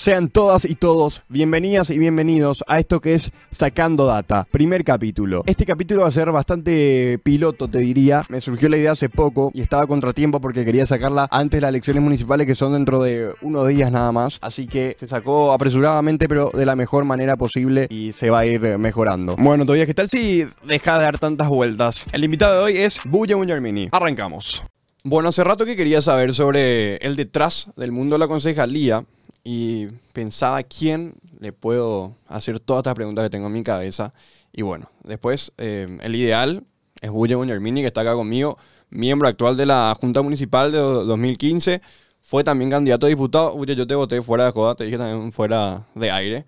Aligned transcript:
Sean 0.00 0.30
todas 0.30 0.64
y 0.64 0.76
todos 0.76 1.24
bienvenidas 1.28 1.90
y 1.90 1.98
bienvenidos 1.98 2.64
a 2.66 2.78
esto 2.78 3.02
que 3.02 3.12
es 3.12 3.32
Sacando 3.50 4.06
Data, 4.06 4.46
primer 4.50 4.82
capítulo. 4.82 5.42
Este 5.44 5.66
capítulo 5.66 6.00
va 6.04 6.08
a 6.08 6.10
ser 6.10 6.32
bastante 6.32 7.20
piloto, 7.22 7.68
te 7.68 7.80
diría. 7.80 8.22
Me 8.30 8.40
surgió 8.40 8.70
la 8.70 8.78
idea 8.78 8.92
hace 8.92 9.10
poco 9.10 9.50
y 9.52 9.60
estaba 9.60 9.82
a 9.82 9.86
contratiempo 9.86 10.40
porque 10.40 10.64
quería 10.64 10.86
sacarla 10.86 11.28
antes 11.30 11.58
de 11.58 11.60
las 11.60 11.68
elecciones 11.68 12.02
municipales 12.02 12.46
que 12.46 12.54
son 12.54 12.72
dentro 12.72 13.02
de 13.02 13.34
unos 13.42 13.68
días 13.68 13.92
nada 13.92 14.10
más. 14.10 14.38
Así 14.40 14.66
que 14.66 14.96
se 14.98 15.06
sacó 15.06 15.52
apresuradamente 15.52 16.30
pero 16.30 16.50
de 16.50 16.64
la 16.64 16.76
mejor 16.76 17.04
manera 17.04 17.36
posible 17.36 17.86
y 17.90 18.14
se 18.14 18.30
va 18.30 18.38
a 18.38 18.46
ir 18.46 18.78
mejorando. 18.78 19.36
Bueno, 19.36 19.66
todavía, 19.66 19.84
¿qué 19.84 19.92
tal 19.92 20.08
si 20.08 20.46
deja 20.64 20.96
de 20.96 21.04
dar 21.04 21.18
tantas 21.18 21.50
vueltas? 21.50 22.06
El 22.10 22.24
invitado 22.24 22.54
de 22.54 22.60
hoy 22.62 22.78
es 22.78 23.00
Buya 23.04 23.36
Muñarmini. 23.36 23.90
Arrancamos. 23.92 24.64
Bueno, 25.02 25.28
hace 25.30 25.44
rato 25.44 25.66
que 25.66 25.76
quería 25.76 26.00
saber 26.00 26.32
sobre 26.32 26.96
el 26.96 27.16
detrás 27.16 27.70
del 27.76 27.92
mundo 27.92 28.14
de 28.14 28.18
la 28.20 28.28
concejalía 28.28 29.04
y 29.44 29.86
pensaba 30.12 30.62
quién 30.62 31.14
le 31.38 31.52
puedo 31.52 32.14
hacer 32.28 32.60
todas 32.60 32.80
estas 32.80 32.94
preguntas 32.94 33.24
que 33.24 33.30
tengo 33.30 33.46
en 33.46 33.52
mi 33.52 33.62
cabeza. 33.62 34.12
Y 34.52 34.62
bueno, 34.62 34.90
después 35.04 35.52
eh, 35.58 35.98
el 36.02 36.14
ideal 36.14 36.64
es 37.00 37.10
Buya 37.10 37.36
Muñarmini, 37.36 37.80
que 37.80 37.86
está 37.86 38.02
acá 38.02 38.14
conmigo, 38.14 38.58
miembro 38.90 39.28
actual 39.28 39.56
de 39.56 39.66
la 39.66 39.96
Junta 39.98 40.22
Municipal 40.22 40.72
de 40.72 40.78
2015. 40.78 41.80
Fue 42.20 42.44
también 42.44 42.70
candidato 42.70 43.06
a 43.06 43.08
diputado. 43.08 43.56
Buya, 43.56 43.74
yo 43.74 43.86
te 43.86 43.94
voté 43.94 44.20
fuera 44.20 44.44
de 44.44 44.52
joda, 44.52 44.74
te 44.74 44.84
dije 44.84 44.98
también 44.98 45.32
fuera 45.32 45.86
de 45.94 46.10
aire. 46.10 46.44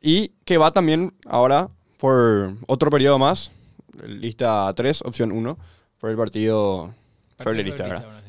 Y 0.00 0.28
que 0.44 0.58
va 0.58 0.70
también 0.70 1.12
ahora 1.26 1.70
por 1.98 2.54
otro 2.68 2.90
periodo 2.90 3.18
más, 3.18 3.50
lista 4.06 4.72
3, 4.72 5.02
opción 5.02 5.32
1, 5.32 5.58
por 5.98 6.10
el 6.10 6.16
partido 6.16 6.94
Federalista, 7.36 7.82
¿verdad? 7.82 8.22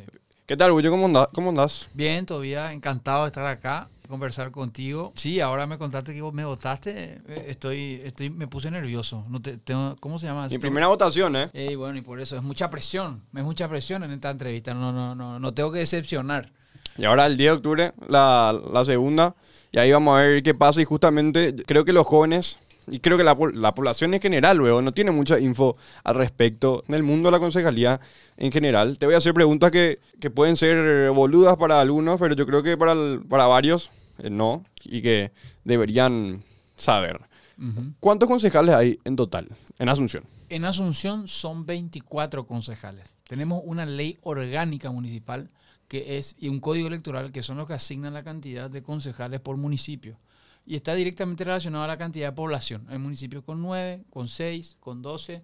¿Qué 0.46 0.58
tal, 0.58 0.72
Bullo? 0.72 0.90
¿Cómo, 0.90 1.06
andas? 1.06 1.28
¿Cómo 1.32 1.50
andás? 1.50 1.88
Bien, 1.94 2.26
todavía 2.26 2.74
encantado 2.74 3.24
de 3.24 3.28
estar 3.28 3.46
acá, 3.46 3.88
conversar 4.10 4.50
contigo. 4.50 5.14
Sí, 5.16 5.40
ahora 5.40 5.68
me 5.68 5.78
contaste 5.78 6.16
que 6.16 6.22
vos 6.22 6.34
me 6.34 6.44
votaste, 6.44 7.22
eh, 7.28 7.46
estoy, 7.48 8.02
estoy, 8.04 8.32
me 8.32 8.48
puse 8.48 8.72
nervioso. 8.72 9.24
No 9.30 9.40
te, 9.40 9.58
tengo, 9.58 9.96
¿Cómo 10.00 10.18
se 10.18 10.26
llama? 10.26 10.48
Mi 10.48 10.58
primera 10.58 10.88
votación, 10.88 11.36
¿eh? 11.36 11.50
Y 11.54 11.76
bueno, 11.76 12.00
y 12.00 12.02
por 12.02 12.20
eso 12.20 12.36
es 12.36 12.42
mucha 12.42 12.72
presión, 12.72 13.22
es 13.36 13.44
mucha 13.44 13.70
presión 13.70 14.04
en 14.04 14.12
esta 14.12 14.32
entrevista, 14.32 14.74
no, 14.74 14.92
no, 14.92 15.14
no, 15.14 15.40
no 15.40 15.54
tengo 15.54 15.72
que 15.72 15.80
decepcionar. 15.80 16.52
Y 16.98 17.06
ahora 17.06 17.28
el 17.28 17.38
10 17.38 17.52
de 17.52 17.56
octubre, 17.56 17.94
la, 18.08 18.60
la 18.74 18.84
segunda, 18.84 19.36
y 19.72 19.78
ahí 19.78 19.92
vamos 19.92 20.18
a 20.18 20.24
ver 20.24 20.42
qué 20.42 20.56
pasa 20.56 20.82
y 20.82 20.86
justamente 20.86 21.56
creo 21.68 21.86
que 21.86 21.94
los 21.94 22.08
jóvenes 22.08 22.58
y 22.88 23.02
creo 23.02 23.16
que 23.16 23.24
la, 23.24 23.38
la, 23.54 23.76
población 23.76 24.16
en 24.16 24.22
general 24.22 24.58
luego 24.58 24.82
no 24.82 24.92
tiene 24.92 25.12
mucha 25.12 25.40
info 25.40 25.78
al 26.04 26.16
respecto 26.16 26.84
del 26.88 27.04
mundo 27.04 27.28
de 27.28 27.34
la 27.34 27.40
concejalía 27.40 28.00
en 28.38 28.52
general. 28.52 28.98
Te 28.98 29.06
voy 29.06 29.14
a 29.14 29.20
hacer 29.20 29.36
preguntas 29.36 29.70
que, 29.70 30.00
que 30.20 30.32
pueden 30.32 30.56
ser 30.56 31.12
boludas 31.12 31.56
para 31.58 31.80
algunos, 31.80 32.20
pero 32.20 32.34
yo 32.34 32.48
creo 32.48 32.64
que 32.64 32.76
para, 32.76 32.96
para 33.30 33.46
varios 33.46 33.92
no, 34.30 34.64
y 34.84 35.02
que 35.02 35.32
deberían 35.64 36.44
saber. 36.76 37.22
Uh 37.58 37.64
-huh. 37.64 37.94
¿Cuántos 38.00 38.30
concejales 38.30 38.76
hay 38.76 39.00
en 39.04 39.16
total 39.16 39.48
en 39.78 39.90
Asunción? 39.90 40.24
En 40.50 40.66
Asunción 40.66 41.28
son 41.28 41.66
24 41.66 42.48
concejales. 42.48 43.06
Tenemos 43.28 43.62
una 43.64 43.86
ley 43.86 44.18
orgánica 44.24 44.92
municipal 44.92 45.50
que 45.88 46.18
es, 46.18 46.36
y 46.40 46.48
un 46.50 46.60
código 46.60 46.88
electoral 46.88 47.32
que 47.32 47.44
son 47.44 47.58
los 47.58 47.68
que 47.68 47.74
asignan 47.74 48.14
la 48.14 48.24
cantidad 48.24 48.70
de 48.70 48.82
concejales 48.82 49.42
por 49.42 49.58
municipio 49.58 50.18
y 50.66 50.76
está 50.76 50.94
directamente 50.94 51.44
relacionado 51.44 51.84
a 51.84 51.88
la 51.88 51.98
cantidad 51.98 52.28
de 52.30 52.36
población. 52.36 52.86
Hay 52.90 53.00
municipios 53.00 53.44
con 53.44 53.62
9, 53.62 54.04
con 54.10 54.28
6, 54.28 54.78
con 54.80 55.02
12 55.02 55.44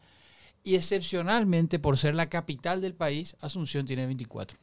y 0.64 0.76
excepcionalmente 0.76 1.80
por 1.80 1.98
ser 1.98 2.16
la 2.16 2.30
capital 2.30 2.80
del 2.80 2.94
país, 2.94 3.36
Asunción 3.42 3.86
tiene 3.86 4.06
24. 4.06 4.58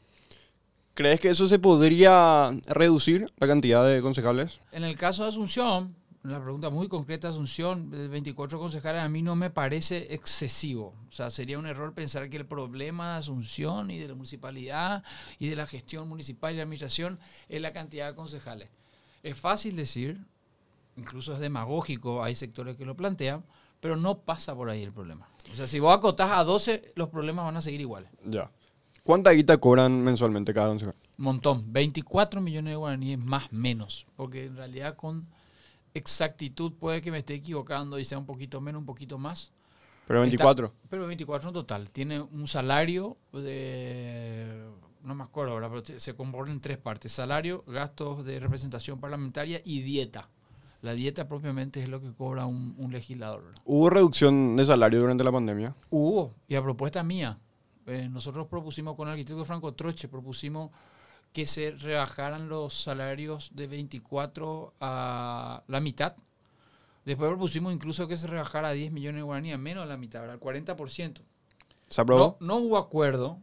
¿Crees 0.94 1.20
que 1.20 1.30
eso 1.30 1.46
se 1.46 1.58
podría 1.58 2.50
reducir 2.66 3.32
la 3.38 3.46
cantidad 3.46 3.86
de 3.86 4.02
concejales? 4.02 4.60
En 4.72 4.84
el 4.84 4.96
caso 4.96 5.22
de 5.22 5.30
Asunción, 5.30 5.96
la 6.22 6.40
pregunta 6.40 6.68
muy 6.68 6.86
concreta, 6.88 7.28
Asunción, 7.28 7.90
de 7.90 8.08
24 8.08 8.58
concejales, 8.58 9.00
a 9.00 9.08
mí 9.08 9.22
no 9.22 9.34
me 9.34 9.48
parece 9.48 10.12
excesivo. 10.14 10.94
O 11.08 11.12
sea, 11.12 11.30
sería 11.30 11.58
un 11.58 11.66
error 11.66 11.94
pensar 11.94 12.28
que 12.28 12.36
el 12.36 12.44
problema 12.44 13.12
de 13.12 13.18
Asunción 13.20 13.90
y 13.90 13.98
de 13.98 14.08
la 14.08 14.14
municipalidad 14.14 15.02
y 15.38 15.48
de 15.48 15.56
la 15.56 15.66
gestión 15.66 16.08
municipal 16.08 16.52
y 16.52 16.58
la 16.58 16.64
administración 16.64 17.18
es 17.48 17.62
la 17.62 17.72
cantidad 17.72 18.08
de 18.08 18.14
concejales. 18.14 18.68
Es 19.22 19.38
fácil 19.38 19.76
decir, 19.76 20.18
incluso 20.96 21.32
es 21.32 21.40
demagógico, 21.40 22.22
hay 22.22 22.34
sectores 22.34 22.76
que 22.76 22.84
lo 22.84 22.96
plantean, 22.96 23.44
pero 23.80 23.96
no 23.96 24.18
pasa 24.18 24.54
por 24.54 24.68
ahí 24.68 24.82
el 24.82 24.92
problema. 24.92 25.26
O 25.50 25.54
sea, 25.54 25.66
si 25.66 25.80
vos 25.80 25.96
acotás 25.96 26.32
a 26.32 26.44
12, 26.44 26.92
los 26.96 27.08
problemas 27.08 27.46
van 27.46 27.56
a 27.56 27.62
seguir 27.62 27.80
iguales. 27.80 28.10
Ya. 28.24 28.50
¿Cuánta 29.04 29.32
guita 29.32 29.56
cobran 29.56 30.02
mensualmente 30.04 30.54
cada 30.54 30.68
concejal? 30.68 30.94
Montón. 31.16 31.72
24 31.72 32.40
millones 32.40 32.72
de 32.72 32.76
guaraníes 32.76 33.18
más 33.18 33.52
menos. 33.52 34.06
Porque 34.16 34.46
en 34.46 34.56
realidad 34.56 34.96
con 34.96 35.26
exactitud 35.94 36.72
puede 36.78 37.00
que 37.00 37.10
me 37.10 37.18
esté 37.18 37.34
equivocando 37.34 37.98
y 37.98 38.04
sea 38.04 38.18
un 38.18 38.26
poquito 38.26 38.60
menos, 38.60 38.80
un 38.80 38.86
poquito 38.86 39.18
más. 39.18 39.52
Pero 40.06 40.20
24. 40.20 40.66
Está, 40.66 40.78
pero 40.88 41.06
24 41.06 41.48
en 41.48 41.54
total. 41.54 41.90
Tiene 41.90 42.20
un 42.20 42.46
salario 42.46 43.16
de... 43.32 44.64
No 45.02 45.16
me 45.16 45.24
acuerdo 45.24 45.52
ahora, 45.52 45.68
pero 45.68 45.98
se 45.98 46.14
compone 46.14 46.52
en 46.52 46.60
tres 46.60 46.78
partes. 46.78 47.10
Salario, 47.10 47.64
gastos 47.66 48.24
de 48.24 48.38
representación 48.38 49.00
parlamentaria 49.00 49.60
y 49.64 49.82
dieta. 49.82 50.28
La 50.80 50.92
dieta 50.92 51.26
propiamente 51.26 51.82
es 51.82 51.88
lo 51.88 52.00
que 52.00 52.12
cobra 52.12 52.46
un, 52.46 52.74
un, 52.78 52.92
legislador. 52.92 53.42
¿Hubo 53.64 53.90
reducción 53.90 54.56
de 54.56 54.64
salario 54.64 55.00
durante 55.00 55.24
la 55.24 55.32
pandemia? 55.32 55.74
Hubo, 55.90 56.34
y 56.48 56.54
a 56.54 56.62
propuesta 56.62 57.02
mía. 57.02 57.38
Eh, 57.86 58.08
nosotros 58.10 58.46
propusimos 58.46 58.94
con 58.94 59.08
el 59.08 59.12
arquitecto 59.12 59.44
Franco 59.44 59.74
Troche, 59.74 60.08
propusimos 60.08 60.70
que 61.32 61.46
se 61.46 61.72
rebajaran 61.72 62.48
los 62.48 62.74
salarios 62.74 63.50
de 63.54 63.66
24 63.66 64.74
a 64.80 65.62
la 65.66 65.80
mitad. 65.80 66.14
Después 67.04 67.28
propusimos 67.28 67.72
incluso 67.72 68.06
que 68.06 68.16
se 68.16 68.26
rebajara 68.26 68.68
a 68.68 68.72
10 68.72 68.92
millones 68.92 69.20
de 69.20 69.22
guaraníes, 69.22 69.58
menos 69.58 69.84
de 69.84 69.88
la 69.88 69.96
mitad, 69.96 70.30
al 70.30 70.38
40%. 70.38 71.20
¿Se 71.88 72.00
aprobó? 72.00 72.36
No, 72.40 72.46
no 72.46 72.56
hubo 72.58 72.78
acuerdo. 72.78 73.38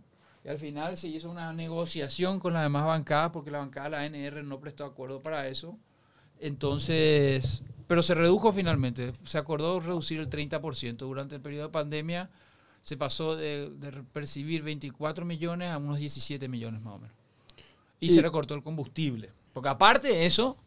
Y 0.46 0.50
al 0.50 0.58
final 0.58 0.96
se 0.96 1.10
hizo 1.10 1.30
una 1.30 1.52
negociación 1.52 2.40
con 2.40 2.54
las 2.54 2.64
demás 2.64 2.86
bancadas, 2.86 3.32
porque 3.32 3.52
la 3.52 3.60
bancada 3.60 4.00
de 4.00 4.10
la 4.10 4.28
ANR 4.28 4.44
no 4.44 4.60
prestó 4.60 4.86
acuerdo 4.86 5.20
para 5.20 5.48
eso. 5.48 5.78
Entonces, 6.40 7.64
pero 7.88 8.02
se 8.02 8.16
redujo 8.16 8.54
finalmente. 8.54 9.12
Se 9.26 9.38
acordó 9.38 9.80
reducir 9.82 10.20
el 10.20 10.30
30%. 10.30 10.98
Durante 10.98 11.36
el 11.36 11.42
periodo 11.42 11.68
de 11.68 11.74
pandemia 11.74 12.30
se 12.84 12.98
pasó 12.98 13.36
de, 13.36 13.70
de 13.70 13.92
percibir 14.12 14.64
24 14.64 15.26
millones 15.26 15.72
a 15.72 15.78
unos 15.78 16.00
17 16.00 16.48
millones 16.48 16.82
más 16.82 16.96
o 16.96 17.00
menos. 17.00 17.16
Y, 18.00 18.08
y, 18.08 18.10
se 18.10 18.22
recortó 18.22 18.56
el 18.56 18.64
combustible. 18.64 19.32
Porque 19.54 19.70
aparte 19.70 20.08
de 20.08 20.26
eso, 20.26 20.58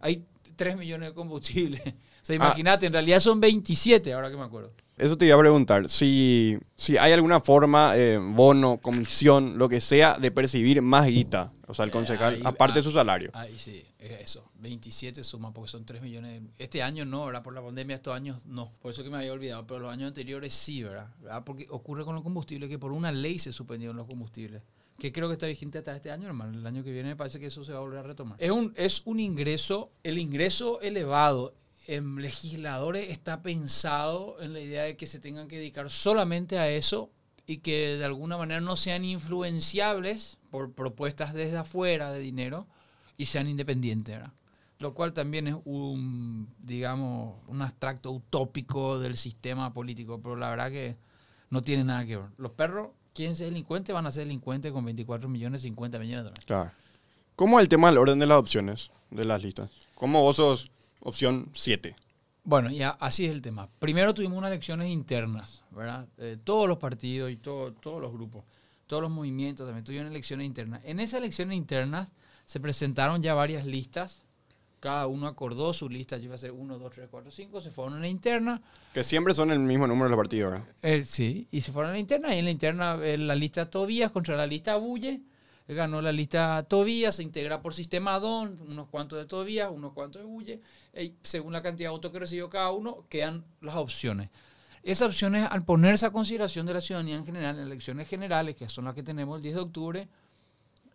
hay 0.00 0.24
3 0.56 0.76
millones 0.76 1.10
de 1.10 1.14
combustible. 1.14 1.82
O 2.24 2.26
sea, 2.26 2.36
imagínate, 2.36 2.86
ah, 2.86 2.88
en 2.88 2.92
realidad 2.94 3.20
son 3.20 3.38
27, 3.38 4.14
ahora 4.14 4.30
que 4.30 4.36
me 4.38 4.44
acuerdo. 4.44 4.72
Eso 4.96 5.18
te 5.18 5.26
iba 5.26 5.36
a 5.36 5.38
preguntar, 5.38 5.90
si, 5.90 6.58
si 6.74 6.96
hay 6.96 7.12
alguna 7.12 7.38
forma, 7.38 7.92
eh, 7.98 8.18
bono, 8.18 8.78
comisión, 8.78 9.58
lo 9.58 9.68
que 9.68 9.82
sea, 9.82 10.14
de 10.14 10.30
percibir 10.30 10.80
más 10.80 11.06
guita, 11.06 11.52
o 11.66 11.74
sea, 11.74 11.84
el 11.84 11.90
concejal, 11.90 12.32
eh, 12.32 12.36
ahí, 12.38 12.42
aparte 12.46 12.72
ah, 12.72 12.76
de 12.76 12.82
su 12.82 12.92
salario. 12.92 13.30
Ahí 13.34 13.58
sí, 13.58 13.84
eso, 14.12 14.50
27 14.56 15.24
suma, 15.24 15.52
porque 15.52 15.70
son 15.70 15.84
3 15.84 16.02
millones. 16.02 16.42
Este 16.58 16.82
año 16.82 17.04
no, 17.04 17.26
¿verdad? 17.26 17.42
Por 17.42 17.54
la 17.54 17.62
pandemia, 17.62 17.96
estos 17.96 18.14
años 18.14 18.44
no. 18.44 18.72
Por 18.80 18.92
eso 18.92 19.02
que 19.02 19.10
me 19.10 19.18
había 19.18 19.32
olvidado, 19.32 19.66
pero 19.66 19.80
los 19.80 19.92
años 19.92 20.08
anteriores 20.08 20.52
sí, 20.52 20.82
¿verdad? 20.82 21.08
¿verdad? 21.20 21.44
Porque 21.44 21.66
ocurre 21.70 22.04
con 22.04 22.14
los 22.14 22.22
combustibles 22.22 22.68
que 22.68 22.78
por 22.78 22.92
una 22.92 23.12
ley 23.12 23.38
se 23.38 23.52
suspendieron 23.52 23.96
los 23.96 24.06
combustibles. 24.06 24.62
Que 24.98 25.12
creo 25.12 25.28
que 25.28 25.34
está 25.34 25.46
vigente 25.46 25.78
hasta 25.78 25.96
este 25.96 26.10
año, 26.10 26.26
hermano. 26.26 26.58
El 26.58 26.66
año 26.66 26.84
que 26.84 26.92
viene 26.92 27.10
me 27.10 27.16
parece 27.16 27.40
que 27.40 27.46
eso 27.46 27.64
se 27.64 27.72
va 27.72 27.78
a 27.78 27.82
volver 27.82 27.98
a 27.98 28.02
retomar. 28.02 28.36
Es 28.40 28.50
un, 28.50 28.72
es 28.76 29.02
un 29.06 29.20
ingreso, 29.20 29.90
el 30.02 30.18
ingreso 30.18 30.80
elevado 30.80 31.54
en 31.86 32.16
legisladores 32.16 33.10
está 33.10 33.42
pensado 33.42 34.40
en 34.40 34.52
la 34.52 34.60
idea 34.60 34.84
de 34.84 34.96
que 34.96 35.06
se 35.06 35.20
tengan 35.20 35.48
que 35.48 35.58
dedicar 35.58 35.90
solamente 35.90 36.58
a 36.58 36.70
eso 36.70 37.10
y 37.46 37.58
que 37.58 37.96
de 37.96 38.04
alguna 38.04 38.36
manera 38.36 38.60
no 38.60 38.76
sean 38.76 39.04
influenciables 39.04 40.38
por 40.50 40.72
propuestas 40.72 41.34
desde 41.34 41.58
afuera 41.58 42.10
de 42.10 42.20
dinero 42.20 42.66
y 43.16 43.26
sean 43.26 43.48
independientes, 43.48 44.16
¿verdad? 44.16 44.32
Lo 44.78 44.92
cual 44.94 45.12
también 45.12 45.46
es 45.46 45.56
un, 45.64 46.48
digamos, 46.58 47.36
un 47.46 47.62
abstracto 47.62 48.10
utópico 48.10 48.98
del 48.98 49.16
sistema 49.16 49.72
político, 49.72 50.20
pero 50.20 50.36
la 50.36 50.50
verdad 50.50 50.70
que 50.70 50.96
no 51.50 51.62
tiene 51.62 51.84
nada 51.84 52.04
que 52.04 52.16
ver. 52.16 52.26
Los 52.38 52.52
perros, 52.52 52.90
quieren 53.14 53.36
ser 53.36 53.46
delincuentes, 53.46 53.94
van 53.94 54.06
a 54.06 54.10
ser 54.10 54.24
delincuentes 54.24 54.72
con 54.72 54.84
24 54.84 55.28
millones, 55.28 55.62
50 55.62 55.98
millones 55.98 56.18
de 56.18 56.24
dólares. 56.24 56.44
Claro. 56.44 56.70
¿Cómo 57.36 57.58
es 57.58 57.62
el 57.64 57.68
tema 57.68 57.88
del 57.88 57.98
orden 57.98 58.18
de 58.18 58.26
las 58.26 58.38
opciones 58.38 58.90
de 59.10 59.24
las 59.24 59.42
listas? 59.42 59.70
¿Cómo 59.94 60.22
vos 60.22 60.36
sos 60.36 60.70
opción 61.04 61.48
7. 61.52 61.94
Bueno, 62.42 62.70
ya 62.70 62.90
así 62.90 63.24
es 63.24 63.30
el 63.30 63.40
tema. 63.40 63.68
Primero 63.78 64.12
tuvimos 64.12 64.36
unas 64.36 64.50
elecciones 64.50 64.90
internas, 64.90 65.62
¿verdad? 65.70 66.08
Eh, 66.18 66.36
todos 66.42 66.68
los 66.68 66.78
partidos 66.78 67.30
y 67.30 67.36
todo, 67.36 67.72
todos 67.72 68.02
los 68.02 68.12
grupos, 68.12 68.44
todos 68.86 69.02
los 69.02 69.10
movimientos 69.10 69.66
también 69.66 69.84
tuvieron 69.84 70.10
elecciones 70.10 70.46
internas. 70.46 70.82
En 70.84 71.00
esas 71.00 71.18
elecciones 71.18 71.56
internas 71.56 72.10
se 72.44 72.60
presentaron 72.60 73.22
ya 73.22 73.34
varias 73.34 73.66
listas. 73.66 74.22
Cada 74.80 75.06
uno 75.06 75.26
acordó 75.26 75.72
su 75.72 75.88
lista, 75.88 76.18
yo 76.18 76.24
iba 76.24 76.34
a 76.34 76.38
ser 76.38 76.52
1, 76.52 76.78
2, 76.78 76.92
3, 76.92 77.08
4, 77.10 77.30
5, 77.30 77.60
se 77.62 77.70
fueron 77.70 77.94
a 77.94 78.00
la 78.00 78.08
interna. 78.08 78.60
Que 78.92 79.02
siempre 79.02 79.32
son 79.32 79.50
el 79.50 79.58
mismo 79.58 79.86
número 79.86 80.04
de 80.04 80.10
los 80.10 80.18
partidos, 80.18 80.50
¿verdad? 80.50 80.68
Eh, 80.82 81.04
sí, 81.04 81.48
y 81.50 81.62
se 81.62 81.72
fueron 81.72 81.90
a 81.90 81.94
la 81.94 81.98
interna, 81.98 82.34
y 82.34 82.38
en 82.38 82.44
la 82.44 82.50
interna 82.50 82.98
eh, 83.02 83.16
la 83.16 83.34
lista 83.34 83.70
Tobías 83.70 84.12
contra 84.12 84.36
la 84.36 84.46
lista 84.46 84.76
Bulle, 84.76 85.22
ganó 85.66 86.02
la 86.02 86.12
lista 86.12 86.62
Tobías, 86.68 87.16
se 87.16 87.22
integra 87.22 87.62
por 87.62 87.72
sistema 87.72 88.18
DON, 88.18 88.60
unos 88.60 88.88
cuantos 88.88 89.18
de 89.18 89.24
Tobías, 89.24 89.70
unos 89.70 89.94
cuantos 89.94 90.20
de 90.20 90.26
Bulle, 90.26 90.60
y 90.94 91.14
según 91.22 91.54
la 91.54 91.62
cantidad 91.62 91.88
de 91.88 91.92
votos 91.92 92.12
que 92.12 92.18
recibió 92.18 92.50
cada 92.50 92.70
uno, 92.70 93.06
quedan 93.08 93.42
las 93.62 93.76
opciones. 93.76 94.28
Esas 94.82 95.08
opciones, 95.08 95.48
al 95.50 95.64
ponerse 95.64 96.04
a 96.04 96.10
consideración 96.10 96.66
de 96.66 96.74
la 96.74 96.82
ciudadanía 96.82 97.16
en 97.16 97.24
general, 97.24 97.58
en 97.58 97.64
elecciones 97.64 98.06
generales, 98.06 98.54
que 98.54 98.68
son 98.68 98.84
las 98.84 98.94
que 98.94 99.02
tenemos 99.02 99.38
el 99.38 99.42
10 99.42 99.54
de 99.54 99.60
octubre, 99.62 100.08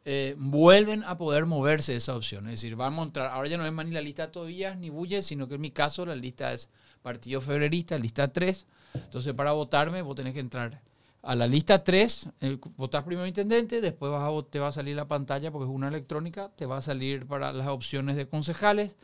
eh, 0.05 0.35
vuelven 0.37 1.03
a 1.03 1.17
poder 1.17 1.45
moverse 1.45 1.95
esas 1.95 2.15
opciones. 2.15 2.53
Es 2.53 2.61
decir, 2.61 2.75
vamos 2.75 3.03
a 3.03 3.07
entrar, 3.07 3.31
ahora 3.31 3.49
ya 3.49 3.57
no 3.57 3.65
es 3.65 3.71
más 3.71 3.85
ni 3.85 3.91
la 3.91 4.01
lista 4.01 4.31
Tobías 4.31 4.77
ni 4.77 4.89
Bulle, 4.89 5.21
sino 5.21 5.47
que 5.47 5.55
en 5.55 5.61
mi 5.61 5.71
caso 5.71 6.05
la 6.05 6.15
lista 6.15 6.53
es 6.53 6.69
Partido 7.01 7.41
Febrerista, 7.41 7.97
lista 7.97 8.31
3. 8.31 8.65
Entonces, 8.93 9.33
para 9.33 9.51
votarme, 9.51 10.01
vos 10.01 10.15
tenés 10.15 10.33
que 10.33 10.39
entrar 10.39 10.81
a 11.21 11.35
la 11.35 11.47
lista 11.47 11.83
3, 11.83 12.29
votás 12.77 13.03
primero 13.03 13.27
intendente, 13.27 13.81
después 13.81 14.11
vas 14.11 14.23
a, 14.23 14.49
te 14.49 14.59
va 14.59 14.69
a 14.69 14.71
salir 14.71 14.95
la 14.95 15.07
pantalla 15.07 15.51
porque 15.51 15.65
es 15.65 15.75
una 15.75 15.89
electrónica, 15.89 16.49
te 16.55 16.65
va 16.65 16.77
a 16.77 16.81
salir 16.81 17.25
para 17.25 17.51
las 17.51 17.67
opciones 17.67 18.15
de 18.15 18.27
concejales 18.27 18.95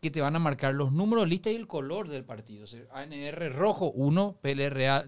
que 0.00 0.10
te 0.10 0.20
van 0.20 0.36
a 0.36 0.38
marcar 0.38 0.74
los 0.74 0.92
números, 0.92 1.28
lista 1.28 1.50
y 1.50 1.56
el 1.56 1.66
color 1.66 2.08
del 2.08 2.24
partido. 2.24 2.66
ANR 2.92 3.52
rojo 3.54 3.90
1, 3.92 4.36
PLRA 4.42 5.06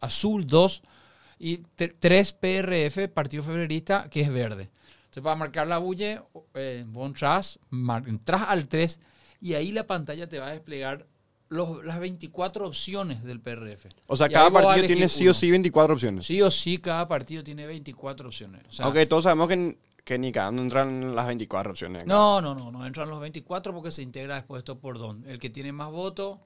azul 0.00 0.46
2 0.46 0.82
y 1.38 1.58
3 1.58 2.32
PRF, 2.34 3.08
Partido 3.08 3.42
Febrerista, 3.42 4.08
que 4.10 4.20
es 4.20 4.30
verde. 4.30 4.70
Entonces, 5.12 5.24
para 5.24 5.36
marcar 5.36 5.66
la 5.66 5.76
bulle, 5.76 6.22
eh, 6.54 6.86
entras, 6.96 7.58
entras 8.06 8.42
al 8.48 8.66
3 8.66 8.98
y 9.42 9.52
ahí 9.52 9.70
la 9.70 9.86
pantalla 9.86 10.26
te 10.26 10.38
va 10.38 10.46
a 10.46 10.52
desplegar 10.52 11.06
las 11.50 12.00
24 12.00 12.66
opciones 12.66 13.22
del 13.22 13.38
PRF. 13.38 13.88
O 14.06 14.16
sea, 14.16 14.30
cada 14.30 14.50
partido 14.50 14.86
tiene 14.86 15.08
sí 15.08 15.28
o 15.28 15.34
sí 15.34 15.50
24 15.50 15.92
opciones. 15.92 16.24
Sí 16.24 16.40
o 16.40 16.50
sí, 16.50 16.78
cada 16.78 17.06
partido 17.06 17.44
tiene 17.44 17.66
24 17.66 18.26
opciones. 18.26 18.80
O 18.80 18.88
ok, 18.88 19.00
todos 19.06 19.24
sabemos 19.24 19.48
que, 19.48 19.76
que 20.02 20.18
ni 20.18 20.32
cada 20.32 20.48
uno 20.48 20.62
entran 20.62 21.14
las 21.14 21.26
24 21.26 21.72
opciones. 21.72 22.06
No, 22.06 22.40
no, 22.40 22.54
no, 22.54 22.72
no 22.72 22.86
entran 22.86 23.10
los 23.10 23.20
24 23.20 23.74
porque 23.74 23.90
se 23.90 24.00
integra 24.00 24.36
después 24.36 24.60
esto 24.60 24.78
por 24.78 24.98
don. 24.98 25.28
El 25.28 25.38
que 25.38 25.50
tiene 25.50 25.72
más 25.72 25.90
votos, 25.90 26.38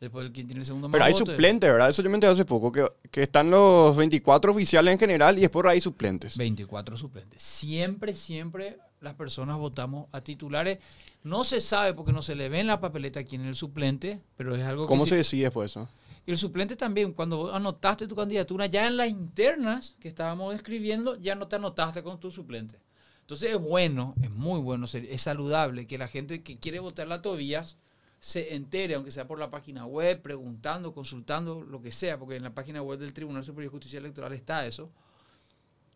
después 0.00 0.26
el 0.26 0.32
que 0.32 0.44
tiene 0.44 0.60
el 0.60 0.66
segundo 0.66 0.88
más 0.88 0.92
Pero 0.92 1.04
hay 1.04 1.14
suplentes, 1.14 1.70
¿verdad? 1.70 1.88
Eso 1.88 2.02
yo 2.02 2.10
me 2.10 2.16
enteré 2.16 2.32
hace 2.32 2.44
poco, 2.44 2.70
que, 2.72 2.86
que 3.10 3.22
están 3.22 3.50
los 3.50 3.96
24 3.96 4.52
oficiales 4.52 4.92
en 4.92 4.98
general 4.98 5.38
y 5.38 5.42
después 5.42 5.64
hay 5.66 5.80
suplentes. 5.80 6.36
24 6.36 6.96
suplentes. 6.96 7.42
Siempre, 7.42 8.14
siempre 8.14 8.78
las 9.00 9.14
personas 9.14 9.56
votamos 9.56 10.08
a 10.12 10.20
titulares. 10.20 10.78
No 11.22 11.44
se 11.44 11.60
sabe 11.60 11.94
porque 11.94 12.12
no 12.12 12.22
se 12.22 12.34
le 12.34 12.48
ve 12.48 12.60
en 12.60 12.66
la 12.66 12.80
papeleta 12.80 13.24
quién 13.24 13.42
es 13.42 13.48
el 13.48 13.54
suplente, 13.54 14.20
pero 14.36 14.54
es 14.54 14.64
algo 14.64 14.84
que... 14.84 14.88
¿Cómo 14.88 15.06
se 15.06 15.16
decide 15.16 15.44
después 15.44 15.70
eso? 15.70 15.88
El 16.26 16.36
suplente 16.36 16.74
también, 16.74 17.12
cuando 17.12 17.54
anotaste 17.54 18.08
tu 18.08 18.16
candidatura, 18.16 18.66
ya 18.66 18.86
en 18.86 18.96
las 18.96 19.08
internas 19.08 19.96
que 20.00 20.08
estábamos 20.08 20.52
describiendo, 20.52 21.16
ya 21.16 21.36
no 21.36 21.46
te 21.46 21.56
anotaste 21.56 22.02
con 22.02 22.18
tu 22.18 22.30
suplente. 22.30 22.80
Entonces 23.20 23.52
es 23.52 23.60
bueno, 23.60 24.14
es 24.22 24.30
muy 24.30 24.60
bueno, 24.60 24.86
es 24.92 25.22
saludable 25.22 25.86
que 25.86 25.98
la 25.98 26.08
gente 26.08 26.42
que 26.42 26.58
quiere 26.58 26.78
votar 26.78 27.08
la 27.08 27.22
Tobías 27.22 27.76
se 28.26 28.56
entere, 28.56 28.96
aunque 28.96 29.12
sea 29.12 29.28
por 29.28 29.38
la 29.38 29.50
página 29.50 29.86
web, 29.86 30.20
preguntando, 30.20 30.92
consultando, 30.92 31.62
lo 31.62 31.80
que 31.80 31.92
sea, 31.92 32.18
porque 32.18 32.34
en 32.34 32.42
la 32.42 32.52
página 32.52 32.82
web 32.82 32.98
del 32.98 33.12
Tribunal 33.12 33.44
Superior 33.44 33.70
de 33.70 33.76
Justicia 33.76 34.00
Electoral 34.00 34.32
está 34.32 34.66
eso. 34.66 34.90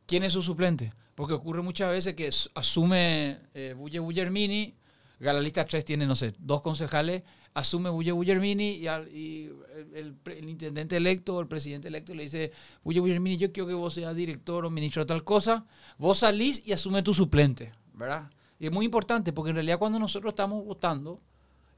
¿Quién 0.07 0.23
es 0.23 0.33
su 0.33 0.41
suplente? 0.41 0.93
Porque 1.17 1.35
ocurre 1.35 1.61
muchas 1.61 1.91
veces 1.91 2.15
que 2.15 2.31
asume 2.55 3.41
eh, 3.53 3.75
Bulle 3.77 3.99
Bullermini, 3.99 4.77
la 5.19 5.41
lista 5.41 5.65
3 5.65 5.85
tiene, 5.85 6.07
no 6.07 6.15
sé, 6.15 6.33
dos 6.39 6.63
concejales, 6.63 7.25
asume 7.53 7.91
Bulle 7.91 8.13
Bullermini 8.13 8.77
y, 8.77 8.87
y 8.87 9.53
el, 9.93 10.17
intendente 10.49 10.99
electo 10.99 11.41
el 11.41 11.49
presidente 11.49 11.89
electo 11.89 12.15
le 12.15 12.23
dice, 12.23 12.53
Bulle 12.85 13.01
Bullermini, 13.01 13.39
yo 13.39 13.51
quiero 13.51 13.67
que 13.67 13.75
vos 13.75 13.95
seas 13.95 14.15
director 14.15 14.65
o 14.65 14.71
ministro 14.71 15.03
de 15.03 15.07
tal 15.07 15.25
cosa, 15.25 15.67
vos 15.99 16.19
salís 16.19 16.65
y 16.65 16.73
asume 16.75 17.03
tu 17.03 17.13
suplente, 17.13 17.73
¿verdad? 17.93 18.31
Y 18.61 18.67
es 18.67 18.73
muy 18.73 18.85
importante 18.85 19.33
porque 19.33 19.51
en 19.51 19.57
realidad 19.57 19.81
cuando 19.81 19.99
nosotros 19.99 20.31
estamos 20.31 20.65
votando, 20.65 21.21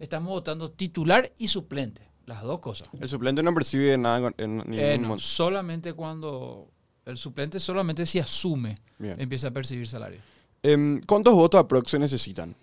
estamos 0.02 0.30
votando 0.30 0.70
titular 0.70 1.32
y 1.38 1.46
suplente, 1.46 2.02
las 2.26 2.42
dos 2.42 2.58
cosas. 2.58 2.88
El 3.00 3.08
suplente 3.08 3.42
no 3.42 3.54
percibe 3.54 3.96
nada 3.96 4.32
en, 4.36 4.56
ningún 4.56 4.74
eh, 4.74 4.98
no, 4.98 5.16
Solamente 5.18 5.92
cuando 5.94 6.68
el 7.06 7.16
suplente 7.16 7.60
solamente 7.60 8.04
si 8.04 8.18
asume 8.18 8.76
empieza 8.98 9.48
a 9.48 9.50
percibir 9.52 9.88
salario. 9.88 10.20
Em, 10.62 11.00
¿Cuántos 11.06 11.34
votos 11.34 11.60
aprox 11.60 11.90
se 11.90 11.98
necesitan? 12.00 12.54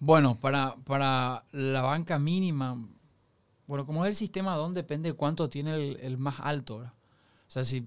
Bueno, 0.00 0.40
para, 0.40 0.76
para 0.84 1.44
la 1.52 1.82
banca 1.82 2.18
mínima, 2.18 2.78
bueno, 3.66 3.84
como 3.84 4.04
es 4.04 4.10
el 4.10 4.16
sistema 4.16 4.56
DON, 4.56 4.72
depende 4.72 5.10
de 5.10 5.14
cuánto 5.14 5.50
tiene 5.50 5.92
el, 5.92 6.16
más 6.16 6.40
alto. 6.40 6.76
O 6.76 7.50
sea, 7.50 7.64
si 7.64 7.86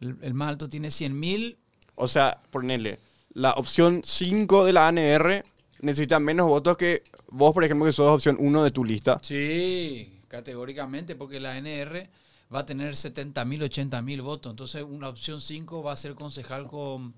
el, 0.00 0.32
más 0.32 0.48
alto 0.48 0.68
tiene 0.68 0.90
100 0.90 1.18
mil. 1.18 1.58
O 1.94 2.08
sea, 2.08 2.40
ponele, 2.50 3.00
la 3.34 3.52
opción 3.52 4.00
5 4.02 4.64
de 4.64 4.72
la 4.72 4.88
ANR 4.88 5.44
necesita 5.80 6.20
menos 6.20 6.46
votos 6.46 6.76
que 6.76 7.02
vos, 7.34 7.52
por 7.52 7.64
ejemplo, 7.64 7.86
que 7.86 7.92
sos 7.92 8.10
opción 8.10 8.36
1 8.38 8.64
de 8.64 8.70
tu 8.70 8.84
lista. 8.84 9.18
Sí, 9.22 10.20
categóricamente, 10.28 11.16
porque 11.16 11.40
la 11.40 11.52
ANR 11.52 12.08
va 12.54 12.60
a 12.60 12.64
tener 12.64 12.96
70 12.96 13.44
mil, 13.44 13.62
80 13.62 14.00
mil 14.02 14.22
votos. 14.22 14.50
Entonces, 14.50 14.84
una 14.88 15.08
opción 15.08 15.40
5 15.40 15.82
va 15.82 15.92
a 15.92 15.96
ser 15.96 16.14
concejal 16.14 16.66
con 16.68 17.14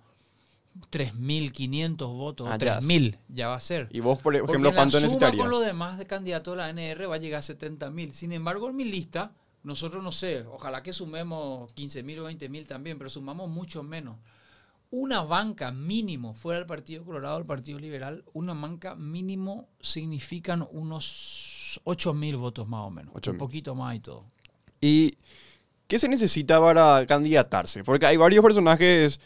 3.500 0.91 1.97
votos, 1.97 2.49
ah, 2.51 2.59
3.000 2.59 3.19
ya 3.29 3.49
va 3.49 3.55
a 3.55 3.61
ser. 3.61 3.89
¿Y 3.91 4.01
vos, 4.01 4.21
por 4.21 4.35
ejemplo, 4.35 4.75
cuánto 4.75 5.01
necesitarías? 5.01 5.41
con 5.41 5.51
los 5.51 5.65
demás 5.65 5.99
de 5.99 6.07
candidatos 6.07 6.55
de 6.55 6.59
la 6.59 6.71
NR 6.71 7.09
va 7.09 7.15
a 7.17 7.19
llegar 7.19 7.39
a 7.39 7.43
70.000. 7.43 8.11
Sin 8.13 8.33
embargo, 8.33 8.69
en 8.69 8.77
mi 8.77 8.85
lista, 8.85 9.33
nosotros 9.63 10.03
no 10.03 10.13
sé, 10.13 10.45
ojalá 10.47 10.83
que 10.83 10.93
sumemos 10.93 11.75
15.000 11.75 12.19
o 12.21 12.31
20.000 12.31 12.67
también, 12.67 12.99
pero 12.99 13.11
sumamos 13.11 13.49
mucho 13.49 13.83
menos. 13.83 14.17
Una 14.99 15.21
banca 15.21 15.73
mínimo 15.73 16.33
fuera 16.33 16.59
del 16.59 16.67
Partido 16.67 17.05
Colorado, 17.05 17.37
del 17.37 17.45
Partido 17.45 17.79
Liberal, 17.79 18.25
una 18.33 18.55
banca 18.55 18.95
mínimo 18.95 19.69
significan 19.79 20.67
unos 20.71 21.79
8.000 21.85 22.39
votos 22.39 22.67
más 22.67 22.81
o 22.81 22.91
menos. 22.91 23.15
un 23.29 23.37
poquito 23.37 23.75
más 23.75 23.95
y 23.95 24.01
todo. 24.01 24.25
¿Y 24.81 25.19
qué 25.87 25.99
se 25.99 26.09
necesita 26.09 26.59
para 26.63 27.05
candidatarse? 27.05 27.85
Porque 27.85 28.07
hay 28.07 28.17
varios 28.17 28.43
personajes 28.43 29.21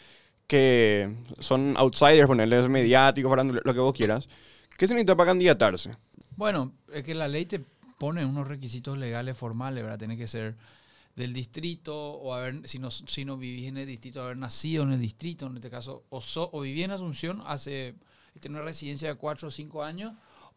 que 0.45 1.15
son 1.39 1.77
outsiders, 1.77 2.27
ponerles 2.27 2.67
mediáticos, 2.67 3.31
lo 3.63 3.73
que 3.73 3.79
vos 3.79 3.93
quieras. 3.93 4.27
¿Qué 4.77 4.89
se 4.89 4.93
necesita 4.93 5.15
para 5.15 5.29
candidatarse? 5.29 5.95
Bueno, 6.35 6.73
es 6.91 7.03
que 7.03 7.15
la 7.15 7.29
ley 7.29 7.45
te 7.45 7.61
pone 7.97 8.25
unos 8.25 8.45
requisitos 8.45 8.97
legales 8.97 9.37
formales, 9.37 9.81
¿verdad? 9.83 9.99
Tiene 9.99 10.17
que 10.17 10.27
ser 10.27 10.57
del 11.15 11.33
distrito 11.33 11.95
o 11.95 12.33
haber, 12.33 12.67
si 12.67 12.79
no, 12.79 12.91
si 12.91 13.25
no 13.25 13.37
vivís 13.37 13.67
en 13.67 13.77
el 13.77 13.87
distrito, 13.87 14.21
haber 14.21 14.37
nacido 14.37 14.83
en 14.83 14.93
el 14.93 14.99
distrito, 14.99 15.47
en 15.47 15.55
este 15.55 15.69
caso, 15.69 16.05
o, 16.09 16.21
o 16.35 16.61
viví 16.61 16.83
en 16.83 16.91
Asunción 16.91 17.41
hace, 17.45 17.95
tener 18.39 18.57
una 18.57 18.65
residencia 18.65 19.09
de 19.09 19.15
4 19.15 19.47
o 19.47 19.51
5 19.51 19.83
años, 19.83 20.13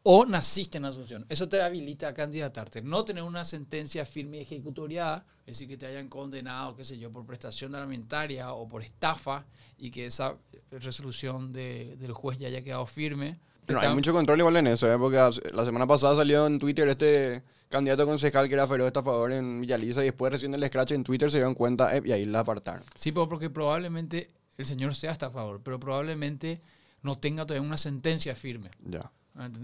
o 0.06 0.26
naciste 0.26 0.78
en 0.78 0.84
Asunción. 0.84 1.24
Eso 1.28 1.48
te 1.48 1.62
habilita 1.62 2.08
a 2.08 2.14
candidatarte. 2.14 2.82
No 2.82 3.04
tener 3.04 3.22
una 3.22 3.42
sentencia 3.42 4.04
firme 4.04 4.38
y 4.38 4.40
ejecutoriada, 4.42 5.24
es 5.40 5.58
decir, 5.58 5.66
que 5.66 5.76
te 5.76 5.86
hayan 5.86 6.08
condenado, 6.08 6.76
qué 6.76 6.84
sé 6.84 6.98
yo, 6.98 7.10
por 7.10 7.24
prestación 7.24 7.74
alimentaria 7.74 8.52
o 8.52 8.68
por 8.68 8.82
estafa 8.82 9.46
y 9.78 9.90
que 9.90 10.06
esa 10.06 10.36
resolución 10.70 11.52
del 11.52 12.12
juez 12.12 12.38
ya 12.38 12.48
haya 12.48 12.62
quedado 12.62 12.86
firme. 12.86 13.40
Pero 13.64 13.80
hay 13.80 13.94
mucho 13.94 14.12
control 14.12 14.38
igual 14.40 14.56
en 14.58 14.66
eso, 14.66 14.92
¿eh? 14.92 14.98
porque 14.98 15.16
la 15.16 15.64
semana 15.64 15.86
pasada 15.86 16.16
salió 16.16 16.46
en 16.46 16.58
Twitter 16.58 16.86
este 16.88 17.42
candidato 17.74 18.06
concejal 18.06 18.48
que 18.48 18.54
era 18.54 18.66
feroz 18.66 18.86
estafador 18.86 19.32
en 19.32 19.60
Villaliza 19.60 20.02
y 20.02 20.06
después 20.06 20.30
recién 20.30 20.52
del 20.52 20.64
scratch 20.64 20.92
en 20.92 21.02
Twitter 21.02 21.30
se 21.30 21.38
dieron 21.38 21.54
cuenta 21.54 21.96
eh, 21.96 22.02
y 22.04 22.12
ahí 22.12 22.24
la 22.24 22.40
apartaron. 22.40 22.84
Sí, 22.94 23.10
porque 23.10 23.50
probablemente 23.50 24.28
el 24.56 24.64
señor 24.64 24.94
sea 24.94 25.10
estafador, 25.10 25.60
pero 25.62 25.80
probablemente 25.80 26.60
no 27.02 27.18
tenga 27.18 27.44
todavía 27.44 27.66
una 27.66 27.76
sentencia 27.76 28.34
firme. 28.36 28.70
Ya. 28.84 29.10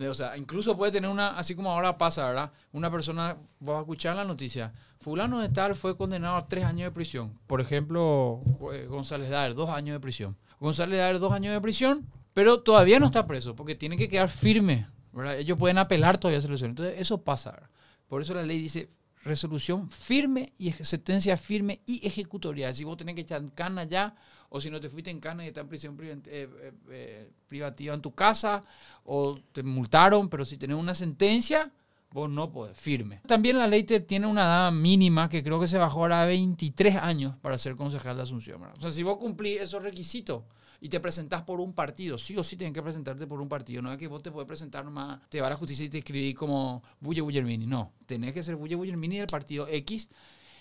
O 0.09 0.15
sea, 0.15 0.37
incluso 0.37 0.77
puede 0.77 0.91
tener 0.91 1.09
una, 1.09 1.39
así 1.39 1.55
como 1.55 1.71
ahora 1.71 1.97
pasa, 1.97 2.27
¿verdad? 2.27 2.51
Una 2.73 2.91
persona, 2.91 3.37
vas 3.61 3.77
a 3.77 3.81
escuchar 3.81 4.17
la 4.17 4.25
noticia, 4.25 4.73
fulano 4.99 5.41
de 5.41 5.49
tal 5.49 5.77
fue 5.77 5.97
condenado 5.97 6.37
a 6.37 6.49
tres 6.49 6.65
años 6.65 6.89
de 6.89 6.91
prisión. 6.91 7.39
Por 7.47 7.61
ejemplo, 7.61 8.43
eh, 8.73 8.87
González 8.87 9.31
Daer, 9.31 9.55
dos 9.55 9.71
años 9.71 9.95
de 9.95 10.01
prisión. 10.01 10.37
González 10.59 10.99
Daer, 10.99 11.21
dos 11.21 11.33
años 11.33 11.55
de 11.55 11.61
prisión, 11.61 12.05
pero 12.35 12.61
todavía 12.63 12.99
no 12.99 13.07
está 13.07 13.29
preso, 13.29 13.55
porque 13.55 13.77
tiene 13.77 13.97
que 13.97 14.09
quedar 14.09 14.29
firme, 14.29 14.89
¿verdad? 15.13 15.39
Ellos 15.39 15.57
pueden 15.57 15.79
apelar 15.79 16.19
todavía 16.19 16.39
a 16.39 16.53
esa. 16.53 16.65
Entonces, 16.67 16.97
eso 16.99 17.23
pasa, 17.23 17.71
Por 18.11 18.23
eso 18.23 18.35
la 18.35 18.43
ley 18.43 18.61
dice 18.61 18.91
resolución 19.23 19.89
firme 19.89 20.53
y 20.59 20.73
sentencia 20.73 21.37
firme 21.37 21.81
y 21.87 22.05
ejecutoria. 22.05 22.73
Si 22.73 22.83
vos 22.83 22.97
tenés 22.97 23.15
que 23.15 23.21
echar 23.21 23.41
cana 23.55 23.85
ya, 23.85 24.17
o 24.49 24.61
si 24.61 24.69
no 24.69 24.81
te 24.81 24.89
fuiste 24.89 25.13
en 25.13 25.21
cana 25.21 25.45
y 25.45 25.49
estás 25.49 25.63
en 25.63 25.69
prisión 25.69 25.97
eh, 26.03 26.19
eh, 26.27 26.73
eh, 26.91 27.31
privativa 27.47 27.95
en 27.95 28.03
tu 28.03 28.13
casa, 28.13 28.65
o 29.05 29.39
te 29.53 29.63
multaron, 29.63 30.29
pero 30.29 30.45
si 30.45 30.59
tenés 30.59 30.77
una 30.77 30.93
sentencia, 30.93 31.71
vos 32.11 32.29
no 32.29 32.51
podés, 32.51 32.77
firme. 32.77 33.21
También 33.29 33.59
la 33.59 33.69
ley 33.69 33.85
te 33.85 34.01
tiene 34.01 34.27
una 34.27 34.43
edad 34.43 34.73
mínima 34.73 35.29
que 35.29 35.45
creo 35.45 35.61
que 35.61 35.69
se 35.69 35.79
bajó 35.79 36.01
ahora 36.01 36.23
a 36.23 36.27
23 36.27 36.97
años 36.97 37.37
para 37.41 37.59
ser 37.59 37.77
concejal 37.77 38.17
de 38.17 38.25
Asunción. 38.25 38.61
O 38.77 38.81
sea, 38.81 38.91
si 38.91 39.05
vos 39.05 39.19
cumplís 39.19 39.61
esos 39.61 39.85
requisitos 39.85 40.43
y 40.81 40.89
te 40.89 41.01
presentás 41.01 41.43
por 41.43 41.61
un 41.61 41.75
partido, 41.75 42.17
sí 42.17 42.37
o 42.37 42.43
sí 42.43 42.57
tienes 42.57 42.75
que 42.75 42.83
presentarte 42.83 43.27
por 43.27 43.41
un 43.41 43.49
partido. 43.49 43.83
No 43.83 43.93
es 43.93 43.99
que 43.99 44.09
vos 44.09 44.23
te 44.23 44.31
puedes 44.31 44.47
presentar 44.47 44.85
nomás, 44.85 45.21
te 45.29 45.41
va 45.41 45.49
a 45.49 45.51
la 45.51 45.57
justicia 45.57 45.85
y 45.85 45.91
te 45.91 45.99
escribís 45.99 46.35
como 46.35 46.83
Bulle 47.01 47.21
Bullermini. 47.21 47.67
No, 47.67 47.93
tenés 48.07 48.33
que 48.33 48.43
ser 48.43 48.57
Bulle 48.57 48.77
Bullermini 48.77 49.19
del 49.19 49.27
partido 49.27 49.67
X 49.69 50.09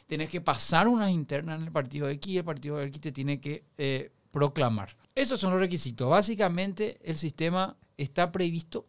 tenés 0.10 0.30
que 0.32 0.42
pasar 0.42 0.88
unas 0.88 1.12
internas 1.12 1.60
en 1.60 1.68
el 1.68 1.72
partido 1.72 2.10
X 2.10 2.34
y 2.34 2.38
el 2.40 2.44
partido 2.44 2.82
X 2.82 3.00
te 3.00 3.12
tiene 3.12 3.40
que 3.40 3.64
eh, 3.78 4.12
proclamar. 4.32 4.98
Esos 5.14 5.40
son 5.40 5.52
los 5.52 5.60
requisitos. 5.60 6.10
Básicamente 6.10 6.98
el 7.04 7.16
sistema 7.16 7.78
está 7.96 8.32
previsto 8.32 8.88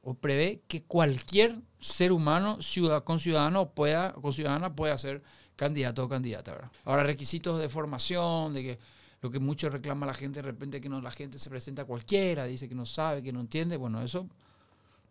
o 0.00 0.14
prevé 0.14 0.62
que 0.68 0.84
cualquier 0.84 1.60
ser 1.80 2.12
humano 2.12 2.62
ciudad, 2.62 3.02
con 3.02 3.18
ciudadano 3.18 3.70
pueda, 3.70 4.12
con 4.12 4.32
ciudadana 4.32 4.76
pueda 4.76 4.96
ser 4.96 5.24
candidato 5.56 6.04
o 6.04 6.08
candidata. 6.08 6.70
Ahora, 6.84 7.02
requisitos 7.02 7.58
de 7.58 7.68
formación, 7.68 8.54
de 8.54 8.62
que 8.62 8.78
lo 9.22 9.30
que 9.30 9.38
mucho 9.38 9.68
reclama 9.68 10.06
la 10.06 10.14
gente 10.14 10.40
de 10.40 10.46
repente 10.46 10.80
que 10.80 10.88
no 10.88 11.00
la 11.00 11.10
gente 11.10 11.38
se 11.38 11.50
presenta 11.50 11.84
cualquiera, 11.84 12.44
dice 12.44 12.68
que 12.68 12.74
no 12.74 12.86
sabe, 12.86 13.22
que 13.22 13.32
no 13.32 13.40
entiende, 13.40 13.76
bueno, 13.76 14.02
eso 14.02 14.28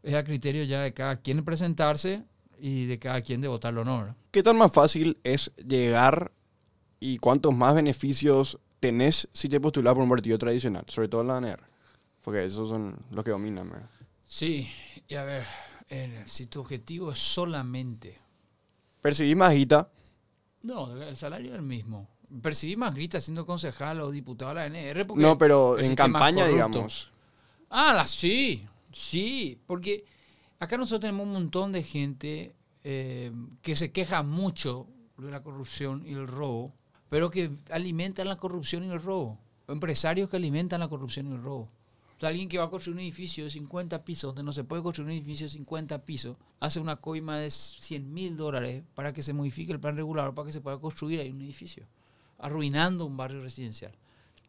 es 0.03 0.13
a 0.15 0.23
criterio 0.23 0.63
ya 0.63 0.81
de 0.81 0.93
cada 0.93 1.17
quien 1.17 1.43
presentarse 1.43 2.23
y 2.59 2.85
de 2.85 2.99
cada 2.99 3.21
quien 3.21 3.41
de 3.41 3.47
votarlo 3.47 3.81
o 3.81 3.85
no. 3.85 4.15
¿Qué 4.31 4.43
tan 4.43 4.57
más 4.57 4.71
fácil 4.71 5.17
es 5.23 5.51
llegar 5.57 6.31
y 6.99 7.17
cuántos 7.17 7.53
más 7.53 7.75
beneficios 7.75 8.59
tenés 8.79 9.27
si 9.33 9.49
te 9.49 9.59
postulas 9.59 9.93
por 9.93 10.03
un 10.03 10.09
partido 10.09 10.37
tradicional, 10.37 10.83
sobre 10.87 11.07
todo 11.07 11.21
en 11.21 11.27
la 11.27 11.37
ANR? 11.37 11.63
Porque 12.21 12.45
esos 12.45 12.69
son 12.69 12.97
los 13.11 13.23
que 13.23 13.31
dominan. 13.31 13.69
¿verdad? 13.69 13.89
Sí, 14.25 14.69
y 15.07 15.15
a 15.15 15.23
ver, 15.23 15.45
eh, 15.89 16.23
si 16.25 16.47
tu 16.47 16.61
objetivo 16.61 17.11
es 17.11 17.19
solamente... 17.19 18.17
Percibís 19.01 19.35
más 19.35 19.53
guita. 19.53 19.89
No, 20.63 21.01
el 21.01 21.15
salario 21.15 21.51
es 21.51 21.55
el 21.55 21.61
mismo. 21.61 22.09
Percibí 22.41 22.75
más 22.75 22.93
grita 22.93 23.19
siendo 23.19 23.45
concejal 23.45 24.01
o 24.01 24.11
diputado 24.11 24.53
de 24.53 24.55
la 24.55 24.63
ANR. 24.63 25.07
Porque 25.07 25.21
No, 25.21 25.37
pero 25.37 25.79
en 25.79 25.95
campaña, 25.95 26.47
digamos. 26.47 27.11
Ah, 27.69 27.93
la, 27.93 28.07
sí, 28.07 28.65
sí, 28.91 29.59
porque 29.67 30.05
acá 30.59 30.77
nosotros 30.77 31.01
tenemos 31.01 31.25
un 31.27 31.33
montón 31.33 31.71
de 31.71 31.83
gente 31.83 32.55
eh, 32.83 33.31
que 33.61 33.75
se 33.75 33.91
queja 33.91 34.23
mucho 34.23 34.87
de 35.17 35.31
la 35.31 35.43
corrupción 35.43 36.03
y 36.05 36.13
el 36.13 36.27
robo, 36.27 36.73
pero 37.09 37.29
que 37.29 37.51
alimentan 37.71 38.27
la 38.27 38.37
corrupción 38.37 38.83
y 38.83 38.89
el 38.89 39.01
robo. 39.01 39.37
Empresarios 39.67 40.29
que 40.29 40.37
alimentan 40.37 40.79
la 40.79 40.87
corrupción 40.87 41.27
y 41.27 41.31
el 41.31 41.41
robo. 41.43 41.69
O 42.17 42.19
sea, 42.19 42.29
alguien 42.29 42.49
que 42.49 42.57
va 42.57 42.65
a 42.65 42.69
construir 42.69 42.95
un 42.97 43.01
edificio 43.01 43.45
de 43.45 43.49
50 43.49 44.03
pisos, 44.03 44.35
donde 44.35 44.43
no 44.43 44.51
se 44.51 44.65
puede 44.65 44.83
construir 44.83 45.07
un 45.07 45.17
edificio 45.17 45.45
de 45.45 45.51
50 45.51 46.03
pisos, 46.03 46.35
hace 46.59 46.81
una 46.81 46.97
coima 46.97 47.37
de 47.37 47.49
100 47.49 48.13
mil 48.13 48.35
dólares 48.35 48.83
para 48.93 49.13
que 49.13 49.21
se 49.21 49.31
modifique 49.31 49.71
el 49.71 49.79
plan 49.79 49.95
regular 49.95 50.33
para 50.33 50.47
que 50.47 50.51
se 50.51 50.59
pueda 50.59 50.77
construir 50.79 51.21
ahí 51.21 51.31
un 51.31 51.41
edificio, 51.41 51.85
arruinando 52.39 53.05
un 53.05 53.17
barrio 53.17 53.41
residencial. 53.41 53.93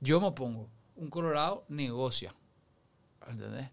Yo 0.00 0.20
me 0.20 0.28
opongo. 0.28 0.68
Un 0.96 1.10
Colorado 1.10 1.64
negocia. 1.68 2.34
¿Entendés? 3.28 3.70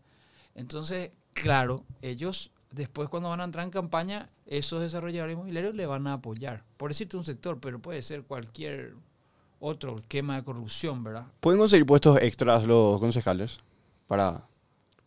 Entonces, 0.55 1.11
claro, 1.33 1.85
ellos 2.01 2.51
después 2.71 3.09
cuando 3.09 3.29
van 3.29 3.41
a 3.41 3.45
entrar 3.45 3.63
en 3.63 3.71
campaña, 3.71 4.29
esos 4.45 4.81
desarrolladores 4.81 5.33
inmobiliarios 5.33 5.75
le 5.75 5.85
van 5.85 6.07
a 6.07 6.13
apoyar. 6.13 6.63
Por 6.77 6.89
decirte 6.89 7.17
un 7.17 7.25
sector, 7.25 7.59
pero 7.59 7.79
puede 7.79 8.01
ser 8.01 8.23
cualquier 8.23 8.95
otro 9.59 9.97
esquema 9.97 10.35
de 10.35 10.43
corrupción, 10.43 11.03
¿verdad? 11.03 11.25
¿Pueden 11.39 11.59
conseguir 11.59 11.85
puestos 11.85 12.17
extras 12.21 12.65
los 12.65 12.99
concejales 12.99 13.57
para... 14.07 14.47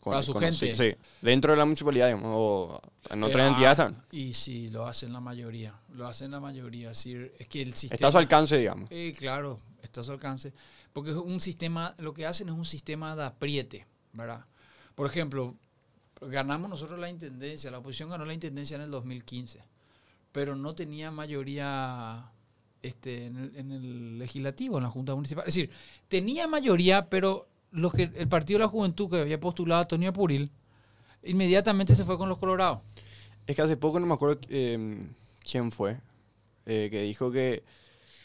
Para 0.02 0.22
su 0.22 0.32
gente. 0.34 0.52
Sí, 0.52 0.74
sí. 0.74 0.94
dentro 1.20 1.52
de 1.52 1.58
la 1.58 1.64
municipalidad, 1.64 2.06
digamos, 2.06 2.32
o 2.34 2.80
en 3.10 3.22
otras 3.22 3.44
Eh, 3.44 3.48
entidades 3.48 3.78
ah, 3.78 3.82
también. 3.84 4.04
Y 4.10 4.34
sí, 4.34 4.70
lo 4.70 4.86
hacen 4.86 5.12
la 5.12 5.20
mayoría. 5.20 5.74
Lo 5.92 6.06
hacen 6.06 6.30
la 6.30 6.40
mayoría. 6.40 6.90
Es 6.90 6.98
decir, 6.98 7.34
es 7.38 7.46
que 7.48 7.60
el 7.60 7.74
sistema... 7.74 7.94
Está 7.96 8.08
a 8.08 8.12
su 8.12 8.18
alcance, 8.18 8.56
digamos. 8.56 8.88
Eh, 8.90 9.12
claro, 9.16 9.58
está 9.82 10.00
a 10.00 10.04
su 10.04 10.12
alcance. 10.12 10.52
Porque 10.92 11.10
es 11.10 11.16
un 11.16 11.38
sistema, 11.38 11.94
lo 11.98 12.14
que 12.14 12.26
hacen 12.26 12.48
es 12.48 12.54
un 12.54 12.64
sistema 12.64 13.14
de 13.14 13.24
apriete, 13.24 13.86
¿verdad? 14.12 14.44
Por 14.94 15.06
ejemplo, 15.06 15.54
ganamos 16.20 16.68
nosotros 16.70 16.98
la 16.98 17.08
intendencia, 17.08 17.70
la 17.70 17.78
oposición 17.78 18.10
ganó 18.10 18.24
la 18.24 18.34
intendencia 18.34 18.74
en 18.76 18.82
el 18.82 18.90
2015, 18.90 19.62
pero 20.32 20.56
no 20.56 20.74
tenía 20.74 21.10
mayoría 21.10 22.32
este, 22.82 23.26
en, 23.26 23.36
el, 23.36 23.56
en 23.56 23.72
el 23.72 24.18
legislativo, 24.18 24.78
en 24.78 24.84
la 24.84 24.90
Junta 24.90 25.14
Municipal. 25.14 25.44
Es 25.46 25.54
decir, 25.54 25.70
tenía 26.08 26.46
mayoría, 26.46 27.08
pero 27.08 27.49
los 27.70 27.92
que, 27.92 28.10
el 28.14 28.28
Partido 28.28 28.58
de 28.58 28.64
la 28.64 28.68
Juventud 28.68 29.10
que 29.10 29.20
había 29.20 29.40
postulado 29.40 29.80
a 29.80 29.82
Antonio 29.82 30.10
Apuril, 30.10 30.50
inmediatamente 31.22 31.94
se 31.94 32.04
fue 32.04 32.18
con 32.18 32.28
los 32.28 32.38
colorados. 32.38 32.80
Es 33.46 33.56
que 33.56 33.62
hace 33.62 33.76
poco 33.76 34.00
no 34.00 34.06
me 34.06 34.14
acuerdo 34.14 34.40
eh, 34.48 35.06
quién 35.48 35.72
fue, 35.72 35.98
eh, 36.66 36.88
que 36.90 37.02
dijo 37.02 37.30
que 37.30 37.64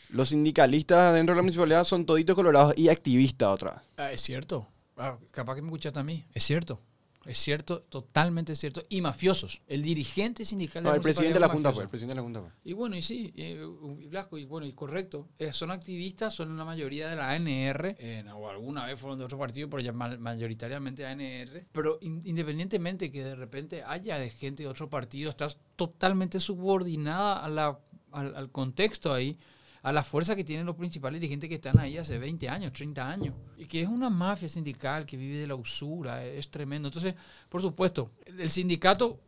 los 0.10 0.30
sindicalistas 0.30 1.14
dentro 1.14 1.34
de 1.34 1.38
la 1.38 1.44
municipalidad 1.44 1.84
son 1.84 2.06
toditos 2.06 2.36
colorados 2.36 2.78
y 2.78 2.90
activistas 2.90 3.50
otra. 3.50 3.84
Ah, 3.98 4.12
es 4.12 4.22
cierto. 4.22 4.68
Ah, 4.98 5.18
capaz 5.32 5.56
que 5.56 5.62
me 5.62 5.68
escuchaste 5.68 6.00
a 6.00 6.04
mí. 6.04 6.24
Es 6.34 6.44
cierto. 6.44 6.80
Es 7.26 7.40
cierto, 7.40 7.82
totalmente 7.82 8.56
cierto. 8.56 8.84
Y 8.88 9.02
mafiosos. 9.02 9.62
El 9.68 9.82
dirigente 9.82 10.46
sindical 10.46 10.84
No, 10.84 10.92
de 10.92 10.98
el 10.98 11.02
presidente 11.02 11.34
de 11.34 11.40
la 11.40 11.48
Junta 11.50 11.74
fue, 11.74 11.84
el 11.84 11.90
presidente 11.90 12.12
de 12.12 12.16
la 12.18 12.22
Junta 12.24 12.42
fue. 12.42 12.52
Y 12.64 12.74
bueno, 12.74 12.96
y 12.96 13.02
sí, 13.02 13.34
eh, 13.36 13.66
y 14.00 14.06
Blasco, 14.08 14.38
y 14.38 14.46
bueno, 14.46 14.68
y 14.68 14.74
correcto. 14.74 15.28
Eh, 15.40 15.52
son 15.52 15.72
activistas, 15.72 16.34
son 16.36 16.56
la 16.58 16.66
mayoría 16.66 17.10
de 17.10 17.16
la 17.16 17.32
ANR, 17.32 17.96
eh, 18.00 18.24
o 18.36 18.48
alguna 18.50 18.86
vez 18.86 19.00
fueron 19.00 19.18
de 19.18 19.26
otro 19.26 19.38
partido, 19.40 19.70
pero 19.70 19.82
ya 19.82 19.92
ma- 19.92 20.18
mayoritariamente 20.18 21.06
ANR. 21.06 21.66
Pero 21.72 21.98
in- 22.02 22.22
independientemente 22.26 23.12
que 23.12 23.24
de 23.24 23.36
repente 23.36 23.84
haya 23.86 24.20
de 24.20 24.30
gente 24.30 24.64
de 24.64 24.70
otro 24.70 24.90
partido, 24.90 25.30
estás 25.32 25.58
totalmente 25.76 26.40
subordinada 26.40 27.44
a 27.44 27.50
la, 27.50 27.80
al, 28.12 28.36
al 28.36 28.52
contexto 28.52 29.14
ahí, 29.14 29.38
a 29.86 29.94
la 29.94 30.02
fuerza 30.02 30.36
que 30.36 30.44
tienen 30.44 30.66
los 30.66 30.76
principales 30.76 31.22
dirigentes 31.22 31.48
que 31.48 31.56
están 31.56 31.78
ahí 31.78 31.96
hace 31.96 32.18
20 32.18 32.50
años, 32.50 32.74
30 32.74 33.08
años. 33.08 33.36
Y 33.56 33.66
que 33.66 33.84
es 33.84 33.88
una 33.88 34.10
mafia 34.10 34.50
sindical 34.50 35.06
que 35.06 35.16
vive 35.16 35.38
de 35.38 35.46
la 35.46 35.54
usura, 35.54 36.26
es 36.26 36.50
tremendo. 36.50 36.88
Entonces, 36.88 37.14
por 37.50 37.62
supuesto, 37.62 38.10
el 38.26 38.50
sindicato 38.50 39.20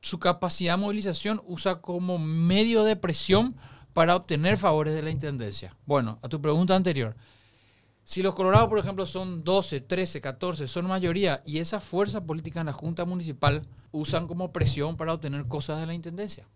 su 0.00 0.18
capacidad 0.18 0.74
de 0.74 0.80
movilización 0.80 1.42
usa 1.46 1.82
como 1.82 2.16
medio 2.18 2.84
de 2.84 2.96
presión 2.96 3.54
para 3.92 4.16
obtener 4.16 4.56
favores 4.56 4.94
de 4.94 5.02
la 5.02 5.10
intendencia. 5.10 5.76
Bueno, 5.84 6.18
a 6.22 6.28
tu 6.30 6.40
pregunta 6.40 6.74
anterior. 6.74 7.14
Si 8.02 8.22
los 8.22 8.34
colorados, 8.34 8.70
por 8.70 8.78
ejemplo, 8.78 9.04
son 9.04 9.44
12, 9.44 9.82
13, 9.82 10.22
14, 10.22 10.68
son 10.68 10.86
mayoría 10.86 11.42
y 11.44 11.58
esa 11.58 11.80
fuerza 11.80 12.24
política 12.24 12.60
en 12.60 12.66
la 12.66 12.72
Junta 12.72 13.04
Municipal 13.04 13.68
usan 13.92 14.26
como 14.26 14.54
presión 14.54 14.96
para 14.96 15.12
obtener 15.12 15.46
cosas 15.48 15.80
de 15.80 15.86
la 15.86 15.92
Intendencia. 15.92 16.48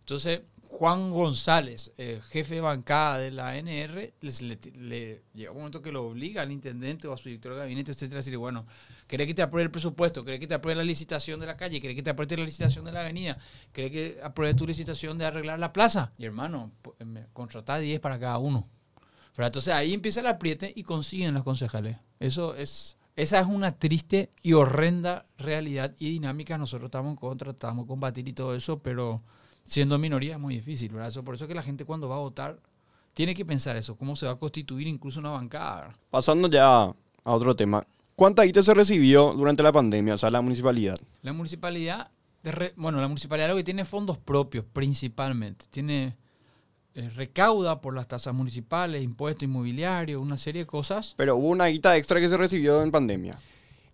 Entonces, 0.00 0.42
Juan 0.70 1.10
González, 1.10 1.92
eh, 1.96 2.20
jefe 2.30 2.56
de 2.56 2.60
bancada 2.60 3.18
de 3.18 3.30
la 3.30 3.48
ANR, 3.48 4.12
les- 4.20 4.42
le, 4.42 4.58
le- 4.78 5.22
llega 5.34 5.50
un 5.50 5.58
momento 5.58 5.80
que 5.82 5.90
lo 5.90 6.04
obliga 6.06 6.42
al 6.42 6.52
intendente 6.52 7.08
o 7.08 7.12
a 7.12 7.16
su 7.16 7.28
director 7.28 7.54
de 7.54 7.58
gabinete, 7.60 7.90
etcétera, 7.92 8.16
a 8.18 8.22
decir, 8.22 8.36
bueno, 8.36 8.66
¿querés 9.06 9.26
que 9.26 9.34
te 9.34 9.42
apruebe 9.42 9.64
el 9.64 9.70
presupuesto? 9.70 10.24
¿Querés 10.24 10.38
que 10.40 10.46
te 10.46 10.54
apruebe 10.54 10.76
la 10.76 10.84
licitación 10.84 11.40
de 11.40 11.46
la 11.46 11.56
calle? 11.56 11.80
¿Querés 11.80 11.96
que 11.96 12.02
te 12.02 12.10
apruebe 12.10 12.36
la 12.36 12.44
licitación 12.44 12.84
de 12.84 12.92
la 12.92 13.00
avenida? 13.00 13.38
¿Querés 13.72 13.90
que 13.90 14.18
apruebe 14.22 14.54
tu 14.54 14.66
licitación 14.66 15.16
de 15.18 15.24
arreglar 15.26 15.58
la 15.58 15.72
plaza? 15.72 16.12
Y 16.18 16.26
hermano, 16.26 16.70
me 17.04 17.26
contratá 17.32 17.78
10 17.78 17.98
para 18.00 18.20
cada 18.20 18.38
uno. 18.38 18.68
Pero 19.34 19.46
entonces 19.46 19.72
ahí 19.72 19.94
empieza 19.94 20.20
el 20.20 20.26
apriete 20.26 20.72
y 20.74 20.82
consiguen 20.82 21.32
los 21.34 21.44
concejales. 21.44 21.96
Eso 22.20 22.54
es, 22.56 22.98
esa 23.16 23.40
es 23.40 23.46
una 23.46 23.72
triste 23.78 24.32
y 24.42 24.52
horrenda 24.52 25.24
realidad 25.38 25.94
y 25.98 26.10
dinámica. 26.10 26.58
Nosotros 26.58 26.88
estamos 26.88 27.10
en 27.10 27.16
contra, 27.16 27.52
estamos 27.52 27.84
a 27.84 27.88
combatir 27.88 28.28
y 28.28 28.32
todo 28.32 28.54
eso, 28.54 28.80
pero 28.82 29.22
siendo 29.68 29.98
minoría 29.98 30.34
es 30.34 30.40
muy 30.40 30.54
difícil, 30.56 30.90
¿verdad? 30.92 31.08
Eso, 31.08 31.22
por 31.22 31.34
eso 31.34 31.46
que 31.46 31.54
la 31.54 31.62
gente 31.62 31.84
cuando 31.84 32.08
va 32.08 32.16
a 32.16 32.20
votar 32.20 32.58
tiene 33.14 33.34
que 33.34 33.44
pensar 33.44 33.76
eso, 33.76 33.96
cómo 33.96 34.16
se 34.16 34.26
va 34.26 34.32
a 34.32 34.36
constituir 34.36 34.86
incluso 34.86 35.20
una 35.20 35.30
bancada. 35.30 35.96
Pasando 36.10 36.48
ya 36.48 36.84
a 36.84 36.94
otro 37.24 37.54
tema. 37.54 37.84
¿Cuánta 38.16 38.42
guita 38.44 38.62
se 38.62 38.74
recibió 38.74 39.32
durante 39.32 39.62
la 39.62 39.70
pandemia, 39.70 40.14
o 40.14 40.18
sea, 40.18 40.30
la 40.30 40.40
municipalidad? 40.40 40.98
La 41.22 41.32
municipalidad, 41.32 42.10
de 42.42 42.52
re- 42.52 42.74
bueno, 42.76 43.00
la 43.00 43.06
municipalidad 43.08 43.48
lo 43.48 43.56
que 43.56 43.64
tiene 43.64 43.82
es 43.82 43.88
fondos 43.88 44.18
propios 44.18 44.64
principalmente. 44.72 45.66
Tiene 45.70 46.16
eh, 46.94 47.10
recauda 47.10 47.80
por 47.80 47.94
las 47.94 48.08
tasas 48.08 48.34
municipales, 48.34 49.02
impuestos 49.02 49.44
inmobiliarios, 49.44 50.20
una 50.20 50.36
serie 50.36 50.62
de 50.62 50.66
cosas. 50.66 51.14
Pero 51.16 51.36
hubo 51.36 51.48
una 51.48 51.66
guita 51.66 51.96
extra 51.96 52.18
que 52.20 52.28
se 52.28 52.36
recibió 52.36 52.82
en 52.82 52.90
pandemia. 52.90 53.38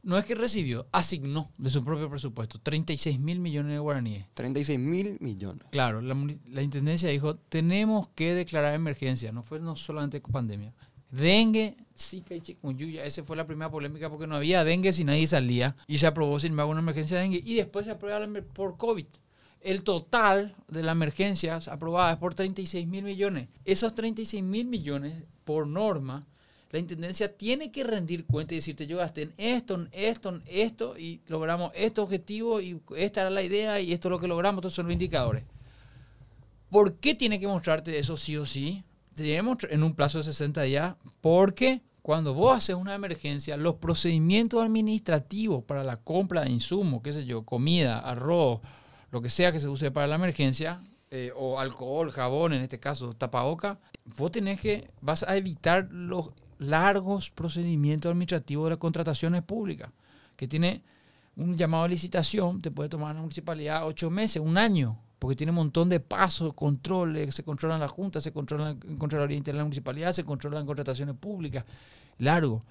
No 0.04 0.18
es 0.18 0.26
que 0.26 0.34
recibió, 0.34 0.86
asignó 0.92 1.50
de 1.56 1.70
su 1.70 1.82
propio 1.82 2.10
presupuesto 2.10 2.58
36 2.58 3.18
mil 3.18 3.40
millones 3.40 3.72
de 3.72 3.78
guaraníes. 3.78 4.26
36 4.34 4.78
mil 4.78 5.16
millones. 5.20 5.64
Claro, 5.70 6.02
la, 6.02 6.62
intendencia 6.62 7.08
dijo, 7.08 7.36
tenemos 7.36 8.08
que 8.08 8.34
declarar 8.34 8.74
emergencia, 8.74 9.32
no 9.32 9.42
fue 9.42 9.60
no 9.60 9.76
solamente 9.76 10.20
con 10.20 10.32
pandemia. 10.32 10.74
Dengue, 11.10 11.78
Zika 11.96 12.34
y 12.34 12.42
chikungunya, 12.42 13.04
esa 13.04 13.24
fue 13.24 13.34
la 13.34 13.46
primera 13.46 13.70
polémica 13.70 14.10
porque 14.10 14.26
no 14.26 14.36
había 14.36 14.62
dengue 14.62 14.92
si 14.92 15.04
nadie 15.04 15.26
salía 15.26 15.74
y 15.86 15.96
se 15.96 16.06
aprobó 16.06 16.38
sin 16.38 16.50
embargo 16.50 16.72
una 16.72 16.80
emergencia 16.80 17.16
de 17.16 17.22
dengue 17.22 17.42
y 17.42 17.54
después 17.54 17.86
se 17.86 17.92
aprueba 17.92 18.26
por 18.52 18.76
COVID. 18.76 19.06
El 19.62 19.84
total 19.84 20.54
de 20.68 20.82
la 20.82 20.92
emergencia 20.92 21.58
aprobada 21.70 22.12
es 22.12 22.18
por 22.18 22.34
36 22.34 22.86
mil 22.86 23.04
millones. 23.04 23.48
Esos 23.64 23.94
36 23.94 24.42
mil 24.42 24.66
millones, 24.66 25.24
por 25.44 25.66
norma, 25.66 26.26
la 26.70 26.78
intendencia 26.78 27.36
tiene 27.36 27.70
que 27.70 27.84
rendir 27.84 28.24
cuenta 28.26 28.54
y 28.54 28.58
decirte, 28.58 28.86
yo 28.86 28.98
gasté 28.98 29.22
en 29.22 29.34
esto, 29.36 29.74
en 29.74 29.88
esto, 29.92 30.28
en 30.30 30.42
esto, 30.46 30.98
y 30.98 31.20
logramos 31.28 31.70
este 31.74 32.00
objetivo, 32.00 32.60
y 32.60 32.80
esta 32.96 33.20
era 33.22 33.30
la 33.30 33.42
idea, 33.42 33.80
y 33.80 33.92
esto 33.92 34.08
es 34.08 34.10
lo 34.10 34.18
que 34.18 34.28
logramos, 34.28 34.60
estos 34.60 34.74
son 34.74 34.86
los 34.86 34.92
indicadores. 34.92 35.44
¿Por 36.70 36.94
qué 36.94 37.14
tiene 37.14 37.38
que 37.38 37.46
mostrarte 37.46 37.96
eso 37.98 38.16
sí 38.16 38.36
o 38.36 38.46
sí? 38.46 38.82
Mostrar 39.44 39.72
en 39.72 39.84
un 39.84 39.94
plazo 39.94 40.18
de 40.18 40.24
60 40.24 40.62
días, 40.62 40.96
porque 41.20 41.82
cuando 42.02 42.34
vos 42.34 42.56
haces 42.56 42.74
una 42.74 42.94
emergencia, 42.94 43.56
los 43.56 43.76
procedimientos 43.76 44.62
administrativos 44.62 45.62
para 45.64 45.84
la 45.84 45.98
compra 45.98 46.42
de 46.42 46.50
insumos, 46.50 47.00
qué 47.02 47.12
sé 47.12 47.24
yo, 47.24 47.44
comida, 47.44 48.00
arroz, 48.00 48.60
lo 49.12 49.22
que 49.22 49.30
sea 49.30 49.52
que 49.52 49.60
se 49.60 49.68
use 49.68 49.92
para 49.92 50.08
la 50.08 50.16
emergencia, 50.16 50.82
eh, 51.10 51.30
o 51.36 51.60
alcohol, 51.60 52.10
jabón, 52.10 52.52
en 52.52 52.62
este 52.62 52.80
caso 52.80 53.14
tapaboca, 53.14 53.78
vos 54.16 54.32
tenés 54.32 54.60
que, 54.60 54.90
vas 55.00 55.22
a 55.22 55.36
evitar 55.36 55.86
los 55.92 56.30
largos 56.58 57.30
procedimientos 57.30 58.10
administrativos 58.10 58.66
de 58.66 58.70
las 58.70 58.78
contrataciones 58.78 59.42
públicas, 59.42 59.90
que 60.36 60.48
tiene 60.48 60.82
un 61.36 61.56
llamado 61.56 61.84
a 61.84 61.88
licitación, 61.88 62.60
te 62.62 62.70
puede 62.70 62.88
tomar 62.88 63.10
en 63.10 63.16
la 63.16 63.22
municipalidad 63.22 63.86
ocho 63.86 64.10
meses, 64.10 64.42
un 64.42 64.56
año, 64.56 64.98
porque 65.18 65.36
tiene 65.36 65.50
un 65.50 65.56
montón 65.56 65.88
de 65.88 66.00
pasos, 66.00 66.54
controles, 66.54 67.34
se 67.34 67.42
controlan 67.42 67.80
la 67.80 67.88
Junta, 67.88 68.20
se 68.20 68.32
controla 68.32 68.70
en 68.70 68.96
Contraloría 68.98 69.36
Interna 69.36 69.58
de 69.58 69.60
la 69.60 69.64
municipalidad, 69.64 70.12
se 70.12 70.24
controlan 70.24 70.66
contrataciones 70.66 71.16
públicas, 71.16 71.64
largo. 72.18 72.62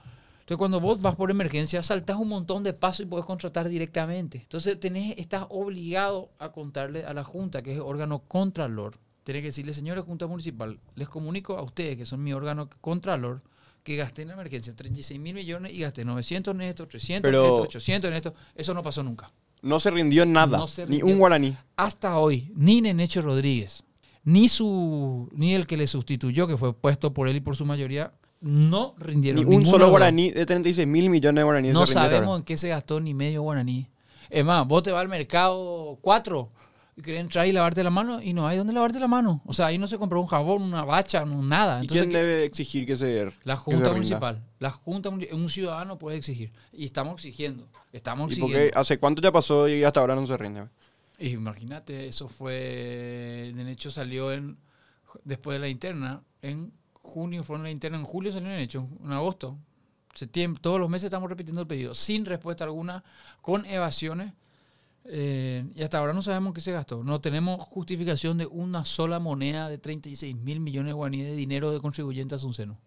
Entonces, 0.41 0.57
cuando 0.57 0.79
vos 0.79 1.01
vas 1.01 1.15
por 1.15 1.31
emergencia, 1.31 1.81
saltás 1.81 2.17
un 2.17 2.27
montón 2.27 2.63
de 2.63 2.73
pasos 2.73 3.05
y 3.05 3.09
podés 3.09 3.25
contratar 3.25 3.69
directamente. 3.69 4.39
Entonces, 4.39 4.79
tenés, 4.79 5.15
estás 5.17 5.45
obligado 5.49 6.31
a 6.37 6.51
contarle 6.51 7.05
a 7.05 7.13
la 7.13 7.23
Junta, 7.23 7.61
que 7.61 7.73
es 7.73 7.79
órgano 7.79 8.19
contralor. 8.27 8.99
Tenés 9.23 9.41
que 9.41 9.47
decirle, 9.47 9.73
señores 9.73 10.03
Junta 10.03 10.27
Municipal, 10.27 10.79
les 10.95 11.07
comunico 11.07 11.57
a 11.57 11.63
ustedes, 11.63 11.95
que 11.95 12.05
son 12.05 12.21
mi 12.21 12.33
órgano 12.33 12.69
contralor, 12.81 13.41
que 13.83 13.95
gasté 13.97 14.21
en 14.23 14.29
la 14.29 14.33
emergencia 14.35 14.73
36 14.75 15.19
mil 15.19 15.33
millones 15.35 15.73
y 15.73 15.79
gasté 15.79 16.05
900 16.05 16.55
en 16.55 16.61
esto, 16.61 16.87
300 16.87 17.27
en 17.29 17.31
Pero- 17.33 17.43
esto, 17.43 17.61
800 17.63 18.07
en 18.09 18.15
esto. 18.15 18.33
Eso 18.55 18.73
no 18.73 18.81
pasó 18.81 19.03
nunca. 19.03 19.31
No 19.61 19.79
se 19.79 19.91
rindió 19.91 20.23
en 20.23 20.33
nada. 20.33 20.57
No 20.57 20.65
Ni 20.87 21.01
un 21.01 21.17
guaraní. 21.17 21.55
Hasta 21.77 22.17
hoy, 22.17 22.51
ni 22.55 22.81
Nenecho 22.81 23.21
Rodríguez, 23.21 23.83
ni, 24.23 24.47
su, 24.47 25.29
ni 25.33 25.53
el 25.55 25.67
que 25.67 25.77
le 25.77 25.87
sustituyó, 25.87 26.47
que 26.47 26.57
fue 26.57 26.73
puesto 26.73 27.13
por 27.13 27.27
él 27.27 27.35
y 27.37 27.39
por 27.41 27.55
su 27.55 27.65
mayoría, 27.65 28.13
no 28.41 28.93
rindieron. 28.97 29.43
Ni 29.47 29.55
un 29.55 29.65
solo 29.65 29.89
guaraní 29.89 30.31
de 30.31 30.45
36 30.45 30.85
mil 30.87 31.09
millones 31.09 31.39
de 31.41 31.43
guaraníes. 31.43 31.73
No 31.73 31.85
se 31.85 31.93
sabemos 31.93 32.27
ahora. 32.27 32.37
en 32.39 32.43
qué 32.43 32.57
se 32.57 32.69
gastó 32.69 32.99
ni 32.99 33.13
medio 33.13 33.41
guaraní. 33.41 33.87
Es 34.29 34.43
más, 34.43 34.67
vos 34.67 34.83
te 34.83 34.91
vas 34.91 35.01
al 35.01 35.07
mercado 35.09 35.97
4 36.01 36.49
y 36.95 37.01
querés 37.01 37.21
entrar 37.21 37.47
y 37.47 37.51
lavarte 37.51 37.83
la 37.83 37.89
mano 37.89 38.21
y 38.21 38.33
no 38.33 38.47
hay 38.47 38.57
dónde 38.57 38.73
lavarte 38.73 38.99
la 38.99 39.07
mano. 39.07 39.41
O 39.45 39.53
sea, 39.53 39.67
ahí 39.67 39.77
no 39.77 39.87
se 39.87 39.97
compró 39.97 40.21
un 40.21 40.27
jabón, 40.27 40.61
una 40.61 40.83
bacha, 40.83 41.25
no, 41.25 41.41
nada. 41.41 41.79
¿Y 41.79 41.81
Entonces, 41.81 42.03
quién 42.03 42.13
debe 42.13 42.43
exigir 42.43 42.85
que 42.85 42.95
se 42.95 43.25
La 43.43 43.55
se 43.55 43.61
Junta? 43.61 43.91
Municipal. 43.91 44.43
La 44.59 44.69
Junta 44.71 45.09
Un 45.09 45.49
ciudadano 45.49 45.97
puede 45.97 46.17
exigir. 46.17 46.51
Y 46.71 46.85
estamos 46.85 47.15
exigiendo. 47.15 47.67
Estamos 47.91 48.29
¿Y 48.29 48.33
exigiendo. 48.33 48.57
por 48.59 48.71
qué? 48.71 48.79
¿Hace 48.79 48.97
cuánto 48.99 49.21
ya 49.21 49.31
pasó 49.31 49.67
y 49.67 49.83
hasta 49.83 49.99
ahora 50.01 50.15
no 50.15 50.25
se 50.25 50.37
rinde? 50.37 50.67
Imagínate, 51.19 52.07
eso 52.07 52.27
fue. 52.27 53.51
De 53.55 53.71
hecho, 53.71 53.89
salió 53.89 54.31
en 54.31 54.57
después 55.23 55.55
de 55.55 55.59
la 55.59 55.67
interna. 55.69 56.21
En 56.41 56.73
junio 56.93 57.43
fueron 57.43 57.63
la 57.63 57.71
interna. 57.71 57.97
En 57.97 58.03
julio 58.03 58.31
salió 58.31 58.49
en 58.49 58.59
hecho. 58.59 58.87
En 59.03 59.11
agosto. 59.11 59.57
Septiembre. 60.13 60.61
Todos 60.61 60.79
los 60.79 60.89
meses 60.89 61.05
estamos 61.05 61.29
repitiendo 61.29 61.61
el 61.61 61.67
pedido. 61.67 61.93
Sin 61.93 62.25
respuesta 62.25 62.63
alguna. 62.63 63.03
Con 63.41 63.65
evasiones. 63.65 64.33
Eh, 65.05 65.65
y 65.75 65.83
hasta 65.83 65.97
ahora 65.99 66.13
no 66.13 66.21
sabemos 66.21 66.53
qué 66.53 66.61
se 66.61 66.71
gastó. 66.71 67.03
No 67.03 67.19
tenemos 67.21 67.61
justificación 67.61 68.37
de 68.37 68.45
una 68.45 68.85
sola 68.85 69.19
moneda 69.19 69.69
de 69.69 69.77
36 69.77 70.35
mil 70.35 70.59
millones 70.59 70.89
de 70.89 70.93
guaraníes 70.93 71.27
de 71.27 71.35
dinero 71.35 71.71
de 71.71 71.79
contribuyentes 71.81 72.43
a 72.43 72.47
un 72.47 72.53
seno. 72.53 72.77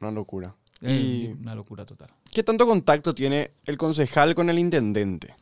Una 0.00 0.10
locura. 0.10 0.54
Eh, 0.82 0.94
¿Y 0.94 1.42
Una 1.42 1.54
locura 1.54 1.84
total. 1.84 2.08
qué 2.32 2.42
tanto 2.42 2.66
contacto 2.66 3.14
tiene 3.14 3.50
el 3.66 3.76
concejal 3.76 4.34
con 4.34 4.48
el 4.48 4.58
intendente? 4.58 5.34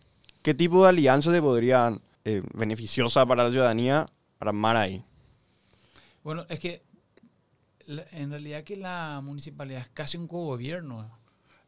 ¿Qué 0.43 0.55
tipo 0.55 0.83
de 0.83 0.88
alianza 0.88 1.31
se 1.31 1.41
podría 1.41 1.97
eh, 2.25 2.43
beneficiosa 2.55 3.25
para 3.27 3.45
la 3.45 3.50
ciudadanía 3.53 4.07
armar 4.41 4.77
ahí? 4.77 5.05
Bueno, 6.25 6.45
es 6.49 6.59
que 6.59 6.83
en 8.12 8.31
realidad 8.31 8.65
que 8.65 8.77
la 8.77 9.21
municipalidad 9.23 9.81
es 9.83 9.88
casi 9.88 10.17
un 10.17 10.27
cogobierno. 10.27 11.11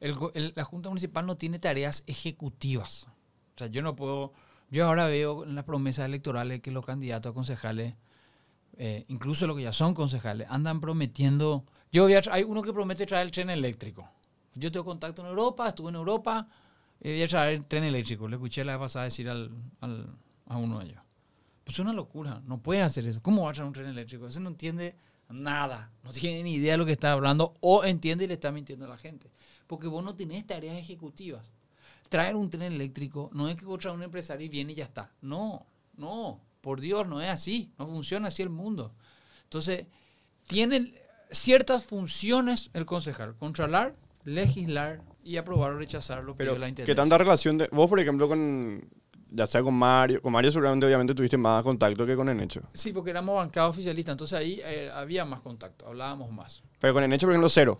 El 0.00 0.14
go- 0.14 0.32
el- 0.34 0.52
la 0.56 0.64
Junta 0.64 0.88
Municipal 0.88 1.24
no 1.26 1.36
tiene 1.36 1.58
tareas 1.58 2.02
ejecutivas. 2.06 3.06
Sea, 3.60 3.68
yo 3.68 3.82
no 3.82 3.94
puedo... 3.94 4.32
Yo 4.70 4.86
ahora 4.86 5.06
veo 5.06 5.44
en 5.44 5.54
las 5.54 5.64
promesas 5.64 6.06
electorales 6.06 6.60
que 6.60 6.70
los 6.70 6.84
candidatos 6.86 7.30
a 7.30 7.34
concejales, 7.34 7.94
eh, 8.76 9.04
incluso 9.08 9.46
los 9.46 9.56
que 9.56 9.64
ya 9.64 9.72
son 9.72 9.94
concejales, 9.94 10.46
andan 10.50 10.80
prometiendo... 10.80 11.64
Yo 11.92 12.04
voy 12.04 12.14
a 12.14 12.22
hay 12.30 12.44
uno 12.44 12.62
que 12.62 12.72
promete 12.72 13.04
traer 13.04 13.26
el 13.26 13.32
tren 13.32 13.50
eléctrico. 13.50 14.08
Yo 14.54 14.70
tengo 14.70 14.84
contacto 14.84 15.22
en 15.22 15.28
Europa, 15.28 15.68
estuve 15.68 15.90
en 15.90 15.96
Europa, 15.96 16.48
y 17.00 17.10
voy 17.10 17.22
a 17.22 17.28
traer 17.28 17.54
el 17.54 17.64
tren 17.64 17.84
eléctrico. 17.84 18.28
Le 18.28 18.36
escuché 18.36 18.64
la 18.64 18.72
vez 18.72 18.80
pasada 18.80 19.06
decir 19.06 19.28
al, 19.28 19.50
al- 19.80 20.14
a 20.46 20.56
uno 20.56 20.78
de 20.78 20.86
ellos. 20.86 21.02
Pues 21.64 21.74
es 21.76 21.80
una 21.80 21.92
locura, 21.92 22.40
no 22.46 22.58
puede 22.58 22.82
hacer 22.82 23.06
eso. 23.06 23.20
¿Cómo 23.20 23.44
va 23.44 23.50
a 23.50 23.52
traer 23.52 23.66
un 23.66 23.72
tren 23.72 23.88
eléctrico? 23.88 24.26
Ese 24.28 24.40
no 24.40 24.48
entiende 24.48 24.94
nada, 25.28 25.90
no 26.02 26.12
tiene 26.12 26.42
ni 26.42 26.54
idea 26.54 26.72
de 26.72 26.78
lo 26.78 26.86
que 26.86 26.92
está 26.92 27.12
hablando 27.12 27.54
o 27.60 27.84
entiende 27.84 28.24
y 28.24 28.28
le 28.28 28.34
está 28.34 28.50
mintiendo 28.52 28.86
a 28.86 28.88
la 28.88 28.98
gente. 28.98 29.30
Porque 29.66 29.86
vos 29.88 30.02
no 30.04 30.14
tenés 30.14 30.46
tareas 30.46 30.76
ejecutivas. 30.76 31.50
Traer 32.10 32.36
un 32.36 32.50
tren 32.50 32.62
eléctrico 32.64 33.30
no 33.32 33.48
es 33.48 33.56
que 33.56 33.64
vos 33.64 33.78
traes 33.78 33.96
un 33.96 34.02
empresario 34.02 34.44
y 34.44 34.48
viene 34.50 34.72
y 34.72 34.74
ya 34.76 34.84
está. 34.84 35.10
No, 35.22 35.64
no, 35.96 36.40
por 36.60 36.80
Dios, 36.80 37.06
no 37.08 37.22
es 37.22 37.30
así. 37.30 37.70
No 37.78 37.86
funciona 37.86 38.28
así 38.28 38.42
el 38.42 38.50
mundo. 38.50 38.92
Entonces, 39.44 39.86
tienen 40.46 40.94
ciertas 41.30 41.84
funciones 41.86 42.70
el 42.74 42.84
concejal. 42.84 43.36
Controlar, 43.36 43.94
legislar 44.24 45.00
y 45.22 45.36
aprobar 45.36 45.72
o 45.72 45.78
rechazar 45.78 46.24
lo 46.24 46.32
que 46.32 46.38
Pero, 46.38 46.58
la 46.58 46.66
¿qué 46.66 46.70
intendencia. 46.70 46.94
tanta 46.94 47.16
relación 47.16 47.58
de... 47.58 47.68
Vos, 47.72 47.88
por 47.88 48.00
ejemplo, 48.00 48.28
con... 48.28 48.84
Ya 49.32 49.46
sea 49.46 49.62
con 49.62 49.74
Mario, 49.74 50.20
con 50.20 50.32
Mario 50.32 50.50
seguramente 50.50 50.84
obviamente 50.86 51.14
tuviste 51.14 51.36
más 51.36 51.62
contacto 51.62 52.04
que 52.04 52.16
con 52.16 52.28
Enecho. 52.28 52.62
Sí, 52.72 52.92
porque 52.92 53.10
éramos 53.10 53.36
bancada 53.36 53.68
oficialista, 53.68 54.10
entonces 54.10 54.36
ahí 54.36 54.60
eh, 54.64 54.90
había 54.92 55.24
más 55.24 55.40
contacto, 55.40 55.86
hablábamos 55.86 56.32
más. 56.32 56.64
Pero 56.80 56.92
con 56.92 57.04
Enecho, 57.04 57.28
por 57.28 57.34
ejemplo, 57.34 57.48
cero. 57.48 57.78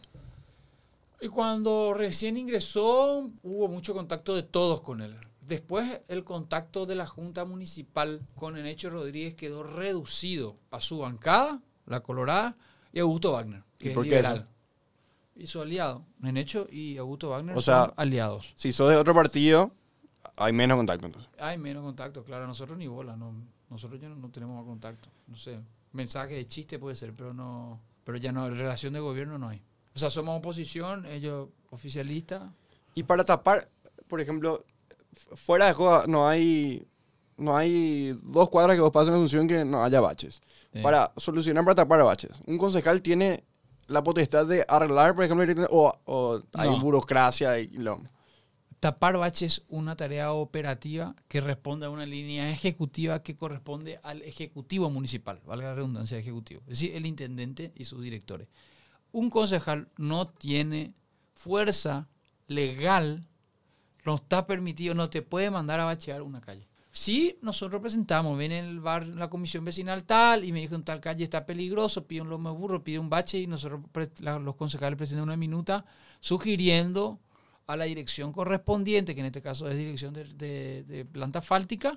Y 1.20 1.28
cuando 1.28 1.92
recién 1.94 2.36
ingresó, 2.36 3.30
hubo 3.42 3.68
mucho 3.68 3.92
contacto 3.92 4.34
de 4.34 4.42
todos 4.42 4.80
con 4.80 5.02
él. 5.02 5.14
Después, 5.42 6.00
el 6.08 6.24
contacto 6.24 6.86
de 6.86 6.94
la 6.94 7.06
Junta 7.06 7.44
Municipal 7.44 8.22
con 8.36 8.56
Enecho 8.56 8.88
Rodríguez 8.88 9.34
quedó 9.34 9.62
reducido 9.62 10.56
a 10.70 10.80
su 10.80 10.98
bancada, 10.98 11.60
la 11.86 12.00
Colorada, 12.00 12.56
y 12.92 13.00
Augusto 13.00 13.32
Wagner, 13.32 13.62
que 13.78 13.88
¿Y 13.88 13.90
es 13.90 13.94
por 13.94 14.08
qué 14.08 14.18
eso? 14.20 14.46
Y 15.34 15.46
su 15.46 15.60
aliado. 15.60 16.04
Nenecho 16.20 16.66
y 16.70 16.96
Augusto 16.98 17.30
Wagner 17.30 17.56
O 17.56 17.60
sea- 17.60 17.86
son 17.86 17.94
aliados. 17.96 18.52
Si 18.56 18.72
sos 18.72 18.88
de 18.90 18.96
otro 18.96 19.14
partido, 19.14 19.72
hay 20.36 20.52
menos 20.52 20.76
contacto 20.76 21.06
entonces. 21.06 21.30
Hay 21.38 21.58
menos 21.58 21.82
contacto, 21.82 22.24
claro. 22.24 22.46
Nosotros 22.46 22.78
ni 22.78 22.86
bola, 22.86 23.16
no, 23.16 23.34
nosotros 23.68 24.00
ya 24.00 24.08
no, 24.08 24.16
no 24.16 24.30
tenemos 24.30 24.56
más 24.56 24.64
contacto. 24.64 25.08
No 25.26 25.36
sé, 25.36 25.60
mensaje 25.92 26.34
de 26.34 26.46
chiste 26.46 26.78
puede 26.78 26.96
ser, 26.96 27.12
pero 27.12 27.34
no, 27.34 27.80
pero 28.04 28.18
ya 28.18 28.32
no, 28.32 28.48
relación 28.50 28.92
de 28.92 29.00
gobierno 29.00 29.38
no 29.38 29.48
hay. 29.48 29.62
O 29.94 29.98
sea, 29.98 30.10
somos 30.10 30.38
oposición, 30.38 31.04
ellos 31.06 31.48
oficialistas. 31.70 32.42
Y 32.94 33.02
para 33.02 33.24
tapar, 33.24 33.68
por 34.08 34.20
ejemplo, 34.20 34.64
fuera 35.34 35.66
de 35.66 35.72
joda, 35.72 36.06
no 36.06 36.28
hay, 36.28 36.86
no 37.36 37.56
hay 37.56 38.16
dos 38.22 38.50
cuadras 38.50 38.76
que 38.76 38.80
vos 38.82 38.90
pases 38.92 39.08
en 39.08 39.14
Asunción 39.14 39.48
que 39.48 39.64
no 39.64 39.82
haya 39.84 40.00
baches. 40.00 40.40
Sí. 40.72 40.80
Para 40.80 41.12
solucionar, 41.16 41.64
para 41.64 41.74
tapar 41.74 42.02
baches. 42.04 42.30
Un 42.46 42.58
concejal 42.58 43.02
tiene 43.02 43.44
la 43.88 44.02
potestad 44.04 44.46
de 44.46 44.64
arreglar, 44.68 45.14
por 45.16 45.24
ejemplo, 45.24 45.66
o, 45.70 45.92
o 46.04 46.40
hay 46.52 46.70
No. 46.70 46.80
burocracia 46.80 47.58
y 47.58 47.66
lo... 47.68 48.00
Tapar 48.78 49.18
baches 49.18 49.58
es 49.58 49.64
una 49.68 49.94
tarea 49.94 50.32
operativa 50.32 51.14
que 51.28 51.42
responde 51.42 51.84
a 51.84 51.90
una 51.90 52.06
línea 52.06 52.50
ejecutiva 52.50 53.22
que 53.22 53.36
corresponde 53.36 53.98
al 54.02 54.22
ejecutivo 54.22 54.88
municipal, 54.88 55.40
valga 55.44 55.68
la 55.68 55.74
redundancia 55.74 56.16
ejecutivo, 56.16 56.62
es 56.62 56.68
decir, 56.78 56.94
el 56.96 57.04
intendente 57.04 57.72
y 57.76 57.84
sus 57.84 58.00
directores. 58.02 58.48
Un 59.12 59.30
concejal 59.30 59.88
no 59.96 60.28
tiene 60.28 60.94
fuerza 61.32 62.08
legal, 62.46 63.26
no 64.04 64.16
está 64.16 64.46
permitido, 64.46 64.94
no 64.94 65.10
te 65.10 65.22
puede 65.22 65.50
mandar 65.50 65.80
a 65.80 65.84
bachear 65.84 66.22
una 66.22 66.40
calle. 66.40 66.70
Si 66.92 67.38
nosotros 67.40 67.80
presentamos, 67.80 68.36
ven 68.36 68.50
en 68.50 68.64
el 68.64 68.80
bar 68.80 69.06
la 69.06 69.30
comisión 69.30 69.64
vecinal 69.64 70.04
tal 70.04 70.44
y 70.44 70.50
me 70.50 70.60
dijo 70.60 70.74
en 70.74 70.82
tal 70.82 71.00
calle 71.00 71.22
está 71.22 71.46
peligroso, 71.46 72.04
pide 72.06 72.22
un 72.22 72.28
lomo 72.28 72.52
burro, 72.54 72.82
pide 72.82 72.98
un 72.98 73.08
bache 73.08 73.38
y 73.38 73.46
nosotros, 73.46 73.80
los 74.20 74.56
concejales 74.56 74.96
presentan 74.96 75.22
una 75.22 75.36
minuta 75.36 75.84
sugiriendo 76.18 77.20
a 77.68 77.76
la 77.76 77.84
dirección 77.84 78.32
correspondiente, 78.32 79.14
que 79.14 79.20
en 79.20 79.26
este 79.26 79.40
caso 79.40 79.70
es 79.70 79.76
dirección 79.76 80.12
de, 80.12 81.06
planta 81.12 81.40
fáltica, 81.40 81.96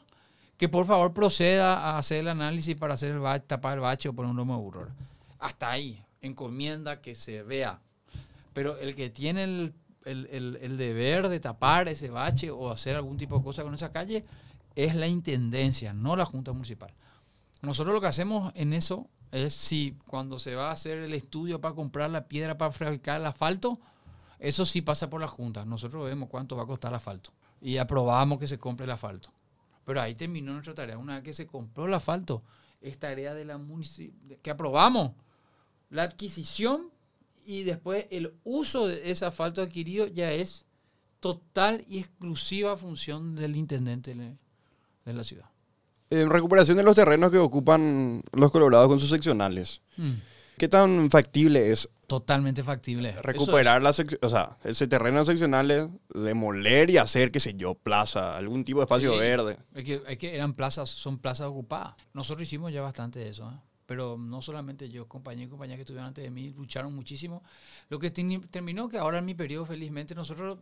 que 0.57 0.69
por 0.69 0.85
favor 0.85 1.11
proceda 1.13 1.79
a 1.79 1.97
hacer 1.97 2.19
el 2.19 2.27
análisis 2.27 2.75
para 2.75 2.93
hacer 2.93 3.11
el 3.11 3.19
bache, 3.19 3.45
tapar 3.47 3.73
el 3.73 3.79
bache 3.79 4.09
o 4.09 4.13
poner 4.13 4.29
un 4.29 4.37
lomo 4.37 4.59
burro. 4.59 4.89
Hasta 5.39 5.71
ahí, 5.71 5.99
encomienda 6.23 7.01
que 7.01 7.13
se 7.15 7.43
vea. 7.43 7.79
Pero 8.53 8.77
el 8.77 8.95
que 8.95 9.09
tiene 9.09 9.43
el, 9.43 9.73
el- 10.05 10.57
el- 10.61 10.77
deber 10.77 11.29
de 11.29 11.39
tapar 11.39 11.87
ese 11.87 12.09
bache 12.09 12.49
o 12.51 12.71
hacer 12.71 12.95
algún 12.95 13.17
tipo 13.17 13.37
de 13.37 13.43
cosa 13.43 13.63
con 13.63 13.73
esa 13.73 13.91
calle 13.91 14.25
es 14.75 14.95
la 14.95 15.07
intendencia, 15.07 15.93
no 15.93 16.15
la 16.15 16.25
Junta 16.25 16.51
Municipal. 16.51 16.93
Nosotros 17.61 17.93
lo 17.93 18.01
que 18.01 18.07
hacemos 18.07 18.51
en 18.55 18.73
eso 18.73 19.07
es 19.31 19.53
si 19.53 19.97
cuando 20.07 20.39
se 20.39 20.55
va 20.55 20.69
a 20.69 20.73
hacer 20.73 20.97
el 20.99 21.13
estudio 21.13 21.61
para 21.61 21.73
comprar 21.75 22.09
la 22.09 22.27
piedra 22.27 22.57
para 22.57 22.71
fabricar 22.71 23.19
el 23.19 23.25
asfalto, 23.25 23.79
eso 24.39 24.65
sí 24.65 24.81
pasa 24.81 25.09
por 25.09 25.21
la 25.21 25.27
Junta. 25.27 25.65
Nosotros 25.65 26.05
vemos 26.05 26.29
cuánto 26.29 26.55
va 26.55 26.63
a 26.63 26.67
costar 26.67 26.91
el 26.91 26.95
asfalto 26.97 27.31
y 27.61 27.77
aprobamos 27.77 28.39
que 28.39 28.47
se 28.47 28.59
compre 28.59 28.85
el 28.85 28.91
asfalto. 28.91 29.29
Pero 29.85 30.01
ahí 30.01 30.15
terminó 30.15 30.53
nuestra 30.53 30.73
tarea. 30.73 30.97
Una 30.97 31.15
vez 31.15 31.23
que 31.23 31.33
se 31.33 31.47
compró 31.47 31.85
el 31.85 31.93
asfalto, 31.93 32.43
es 32.81 32.97
tarea 32.99 33.33
de 33.33 33.45
la 33.45 33.57
municipalidad 33.57 34.37
que 34.41 34.51
aprobamos 34.51 35.11
la 35.93 36.03
adquisición 36.03 36.89
y 37.45 37.63
después 37.63 38.05
el 38.09 38.33
uso 38.43 38.87
de 38.87 39.11
ese 39.11 39.25
asfalto 39.25 39.61
adquirido 39.61 40.07
ya 40.07 40.31
es 40.31 40.65
total 41.19 41.85
y 41.87 41.99
exclusiva 41.99 42.75
función 42.77 43.35
del 43.35 43.55
intendente 43.55 44.13
de 44.15 45.13
la 45.13 45.23
ciudad. 45.23 45.45
En 46.09 46.29
recuperación 46.29 46.77
de 46.77 46.83
los 46.83 46.95
terrenos 46.95 47.31
que 47.31 47.37
ocupan 47.37 48.21
los 48.33 48.51
colorados 48.51 48.87
con 48.87 48.99
sus 48.99 49.09
seccionales. 49.09 49.81
¿Qué 49.95 50.13
¿Qué 50.57 50.67
tan 50.67 51.09
factible 51.09 51.71
es 51.71 51.89
Totalmente 52.05 52.61
factible. 52.63 53.11
Recuperar 53.23 53.81
las 53.81 53.99
sec- 53.99 54.19
o 54.21 54.29
sea, 54.29 54.57
ese 54.63 54.87
terreno 54.87 55.23
seccional, 55.23 55.89
demoler 56.13 56.89
y 56.91 56.97
hacer, 56.97 57.31
qué 57.31 57.39
sé 57.39 57.55
yo, 57.55 57.73
plaza, 57.73 58.37
algún 58.37 58.63
tipo 58.63 58.79
de 58.79 58.83
espacio 58.83 59.13
Sí. 59.13 59.19
verde? 59.19 59.57
Es 59.73 59.83
que, 59.83 60.01
es 60.07 60.17
que 60.19 60.35
eran 60.35 60.53
plazas, 60.53 60.89
son 60.91 61.17
plazas 61.17 61.47
ocupadas. 61.47 61.95
Nosotros 62.13 62.43
hicimos 62.47 62.71
ya 62.71 62.81
bastante 62.81 63.19
de 63.19 63.29
eso, 63.29 63.49
¿eh? 63.49 63.55
Pero 63.85 64.17
no 64.17 64.41
solamente 64.41 64.89
yo, 64.89 65.07
compañeros 65.07 65.47
y 65.47 65.49
compañeras 65.51 65.77
que 65.77 65.81
estuvieron 65.81 66.07
antes 66.07 66.23
de 66.23 66.31
mí 66.31 66.51
lucharon 66.51 66.93
muchísimo. 66.95 67.43
Lo 67.89 67.99
que 67.99 68.11
terminó 68.11 68.87
que 68.89 68.97
ahora 68.97 69.19
en 69.19 69.25
mi 69.25 69.33
periodo, 69.35 69.65
felizmente, 69.65 70.15
nosotros 70.15 70.59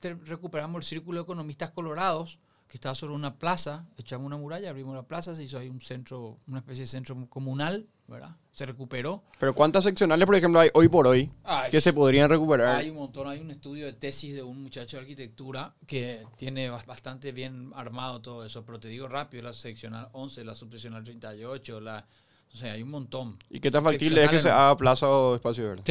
recuperamos 0.00 0.78
el 0.80 0.84
círculo 0.84 1.20
de 1.20 1.22
economistas 1.24 1.70
colorados, 1.70 2.38
que 2.68 2.78
estaba 2.78 2.94
sobre 2.94 3.14
una 3.14 3.34
plaza, 3.38 3.86
echamos 3.98 4.26
una 4.26 4.36
muralla, 4.38 4.70
abrimos 4.70 4.94
la 4.94 5.02
plaza, 5.02 5.34
se 5.34 5.44
hizo 5.44 5.58
ahí 5.58 5.68
un 5.68 5.80
centro, 5.80 6.38
una 6.48 6.58
especie 6.58 6.82
de 6.82 6.86
centro 6.88 7.14
comunal, 7.28 7.86
¿verdad? 8.08 8.34
Se 8.52 8.64
recuperó. 8.66 9.22
Pero 9.38 9.54
¿cuántas 9.54 9.84
seccionales, 9.84 10.24
por 10.26 10.34
ejemplo, 10.34 10.60
hay 10.60 10.70
hoy 10.74 10.88
por 10.88 11.06
hoy 11.06 11.30
Ay, 11.44 11.70
que 11.70 11.80
se 11.80 11.92
podrían 11.92 12.28
recuperar? 12.30 12.76
Hay 12.76 12.88
un 12.90 12.96
montón, 12.96 13.28
hay 13.28 13.38
un 13.38 13.50
estudio 13.50 13.84
de 13.84 13.92
tesis 13.92 14.34
de 14.34 14.42
un 14.42 14.62
muchacho 14.62 14.96
de 14.96 15.02
arquitectura 15.02 15.74
que 15.86 16.24
tiene 16.36 16.70
bas- 16.70 16.86
bastante 16.86 17.32
bien 17.32 17.70
armado 17.74 18.20
todo 18.22 18.44
eso, 18.44 18.64
pero 18.64 18.80
te 18.80 18.88
digo 18.88 19.08
rápido, 19.08 19.42
la 19.44 19.52
seccional 19.52 20.08
11, 20.12 20.44
la 20.44 20.54
subseccional 20.54 21.04
38, 21.04 21.80
la, 21.80 22.06
o 22.54 22.56
sea, 22.56 22.74
hay 22.74 22.82
un 22.84 22.90
montón. 22.90 23.36
¿Y 23.50 23.58
qué 23.58 23.68
tan 23.72 23.82
factible 23.82 24.22
es 24.22 24.30
que 24.30 24.38
se 24.38 24.48
haga 24.48 24.76
plaza 24.76 25.10
o 25.10 25.34
espacio 25.34 25.64
verde? 25.64 25.82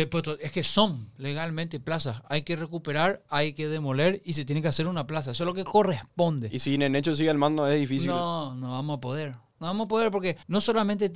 Es 0.42 0.52
que 0.54 0.64
son 0.64 1.10
legalmente 1.18 1.82
plazas, 1.82 2.24
hay 2.30 2.44
que 2.44 2.56
recuperar, 2.56 3.22
hay 3.30 3.52
que 3.52 3.68
demoler 3.68 4.22
y 4.24 4.32
se 4.32 4.46
tiene 4.46 4.62
que 4.62 4.70
hacer 4.70 4.88
una 4.88 5.06
plaza, 5.06 5.32
eso 5.32 5.44
es 5.44 5.46
lo 5.46 5.54
que 5.54 5.66
corresponde. 5.66 6.50
Y 6.54 6.60
si 6.60 6.78
Nenecho 6.78 7.16
sigue 7.16 7.30
al 7.30 7.38
mando 7.38 7.68
es 7.68 7.82
difícil. 7.82 8.08
No, 8.08 8.56
no 8.56 8.72
vamos 8.72 8.98
a 8.98 9.02
poder. 9.02 9.32
No 9.60 9.68
vamos 9.68 9.86
a 9.86 9.88
poder 9.90 10.10
porque 10.10 10.38
no 10.48 10.62
solamente 10.62 11.12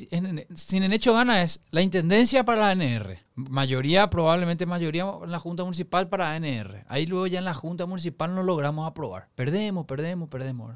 si 0.53 0.79
Nenecho 0.81 1.13
gana 1.13 1.41
es 1.41 1.61
la 1.71 1.81
intendencia 1.81 2.43
para 2.43 2.59
la 2.59 2.69
ANR. 2.71 3.19
Mayoría, 3.35 4.09
probablemente 4.09 4.65
mayoría 4.65 5.09
en 5.23 5.31
la 5.31 5.39
Junta 5.39 5.63
Municipal 5.63 6.09
para 6.09 6.33
ANR. 6.33 6.83
Ahí 6.89 7.05
luego 7.05 7.25
ya 7.27 7.39
en 7.39 7.45
la 7.45 7.53
Junta 7.53 7.85
Municipal 7.85 8.35
no 8.35 8.43
logramos 8.43 8.85
aprobar. 8.85 9.29
Perdemos, 9.35 9.85
perdemos, 9.85 10.27
perdemos. 10.27 10.75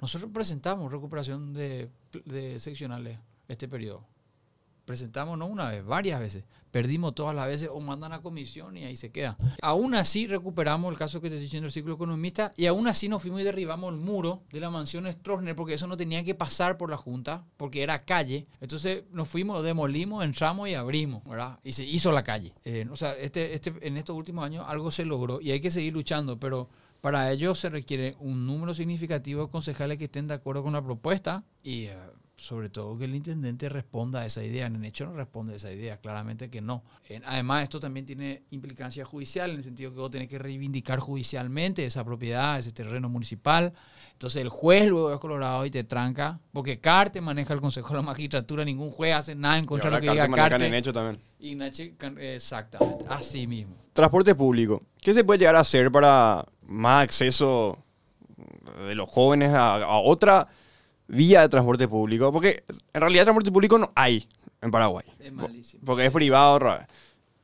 Nosotros 0.00 0.30
presentamos 0.32 0.90
recuperación 0.90 1.52
de, 1.52 1.90
de 2.24 2.58
seccionales 2.58 3.18
este 3.48 3.68
periodo. 3.68 4.06
Presentamos 4.86 5.36
no 5.36 5.46
una 5.46 5.70
vez, 5.70 5.84
varias 5.84 6.20
veces. 6.20 6.44
Perdimos 6.70 7.12
todas 7.14 7.34
las 7.34 7.48
veces 7.48 7.68
o 7.72 7.80
mandan 7.80 8.12
a 8.12 8.22
comisión 8.22 8.76
y 8.76 8.84
ahí 8.84 8.94
se 8.94 9.10
queda. 9.10 9.36
Aún 9.60 9.96
así 9.96 10.28
recuperamos 10.28 10.92
el 10.92 10.96
caso 10.96 11.20
que 11.20 11.28
te 11.28 11.34
estoy 11.34 11.46
diciendo 11.46 11.66
el 11.66 11.72
ciclo 11.72 11.94
economista 11.94 12.52
y 12.56 12.66
aún 12.66 12.86
así 12.86 13.08
nos 13.08 13.20
fuimos 13.20 13.40
y 13.40 13.44
derribamos 13.44 13.92
el 13.92 13.98
muro 13.98 14.42
de 14.52 14.60
la 14.60 14.70
mansión 14.70 15.10
Stroessner 15.10 15.56
porque 15.56 15.74
eso 15.74 15.88
no 15.88 15.96
tenía 15.96 16.22
que 16.22 16.36
pasar 16.36 16.76
por 16.76 16.88
la 16.88 16.96
Junta 16.96 17.44
porque 17.56 17.82
era 17.82 18.04
calle. 18.04 18.46
Entonces 18.60 19.02
nos 19.10 19.26
fuimos, 19.26 19.64
demolimos, 19.64 20.24
entramos 20.24 20.68
y 20.68 20.74
abrimos, 20.74 21.24
¿verdad? 21.24 21.58
Y 21.64 21.72
se 21.72 21.84
hizo 21.84 22.12
la 22.12 22.22
calle. 22.22 22.54
Eh, 22.64 22.86
o 22.88 22.94
sea, 22.94 23.16
este, 23.16 23.54
este, 23.54 23.74
en 23.80 23.96
estos 23.96 24.14
últimos 24.14 24.44
años 24.44 24.66
algo 24.68 24.92
se 24.92 25.04
logró 25.04 25.40
y 25.40 25.50
hay 25.50 25.60
que 25.60 25.72
seguir 25.72 25.94
luchando, 25.94 26.38
pero 26.38 26.68
para 27.00 27.32
ello 27.32 27.56
se 27.56 27.70
requiere 27.70 28.14
un 28.20 28.46
número 28.46 28.72
significativo 28.72 29.46
de 29.46 29.50
concejales 29.50 29.98
que 29.98 30.04
estén 30.04 30.28
de 30.28 30.34
acuerdo 30.34 30.62
con 30.62 30.74
la 30.74 30.82
propuesta 30.82 31.42
y 31.62 31.86
eh, 31.86 31.96
sobre 32.38 32.68
todo 32.68 32.98
que 32.98 33.06
el 33.06 33.14
intendente 33.14 33.68
responda 33.68 34.20
a 34.20 34.26
esa 34.26 34.44
idea. 34.44 34.66
En 34.66 34.76
el 34.76 34.84
hecho 34.84 35.06
no 35.06 35.14
responde 35.14 35.54
a 35.54 35.56
esa 35.56 35.72
idea, 35.72 35.96
claramente 35.98 36.50
que 36.50 36.60
no. 36.60 36.84
En- 37.08 37.24
además, 37.24 37.62
esto 37.62 37.80
también 37.80 38.04
tiene 38.06 38.42
implicancia 38.50 39.04
judicial, 39.04 39.50
en 39.50 39.56
el 39.58 39.64
sentido 39.64 39.90
que 39.92 39.98
vos 40.00 40.10
tenés 40.10 40.28
que 40.28 40.38
reivindicar 40.38 40.98
judicialmente 40.98 41.84
esa 41.84 42.04
propiedad, 42.04 42.58
ese 42.58 42.72
terreno 42.72 43.08
municipal. 43.08 43.72
Entonces 44.12 44.40
el 44.42 44.48
juez 44.48 44.86
luego 44.88 45.12
es 45.12 45.18
colorado 45.20 45.66
y 45.66 45.70
te 45.70 45.84
tranca, 45.84 46.38
porque 46.52 46.80
Carte 46.80 47.20
maneja 47.20 47.52
el 47.52 47.60
Consejo 47.60 47.88
de 47.88 47.94
la 47.96 48.02
Magistratura, 48.02 48.64
ningún 48.64 48.90
juez 48.90 49.14
hace 49.14 49.34
nada 49.34 49.58
en 49.58 49.66
contra 49.66 49.90
de 49.90 49.96
lo 49.96 50.00
que 50.00 50.10
diga 50.10 50.22
Carte 50.22 50.30
maneja 50.30 50.48
Carte. 50.50 50.64
Nenecho 50.64 50.92
también. 50.92 51.20
Y 51.38 51.54
Nache- 51.54 51.96
can- 51.98 52.18
exactamente, 52.18 53.04
así 53.08 53.46
mismo. 53.46 53.74
Transporte 53.92 54.34
público. 54.34 54.82
¿Qué 55.00 55.12
se 55.12 55.22
puede 55.24 55.38
llegar 55.38 55.56
a 55.56 55.60
hacer 55.60 55.90
para 55.92 56.44
más 56.66 57.04
acceso 57.04 57.78
de 58.88 58.94
los 58.94 59.08
jóvenes 59.08 59.50
a, 59.50 59.74
a 59.74 59.98
otra 59.98 60.48
vía 61.08 61.42
de 61.42 61.48
transporte 61.48 61.88
público? 61.88 62.32
Porque 62.32 62.64
en 62.92 63.00
realidad 63.00 63.24
transporte 63.24 63.52
público 63.52 63.78
no 63.78 63.92
hay 63.94 64.28
en 64.60 64.70
Paraguay. 64.70 65.06
Es 65.18 65.32
malísimo. 65.32 65.82
Porque 65.84 66.06
es 66.06 66.12
privado. 66.12 66.58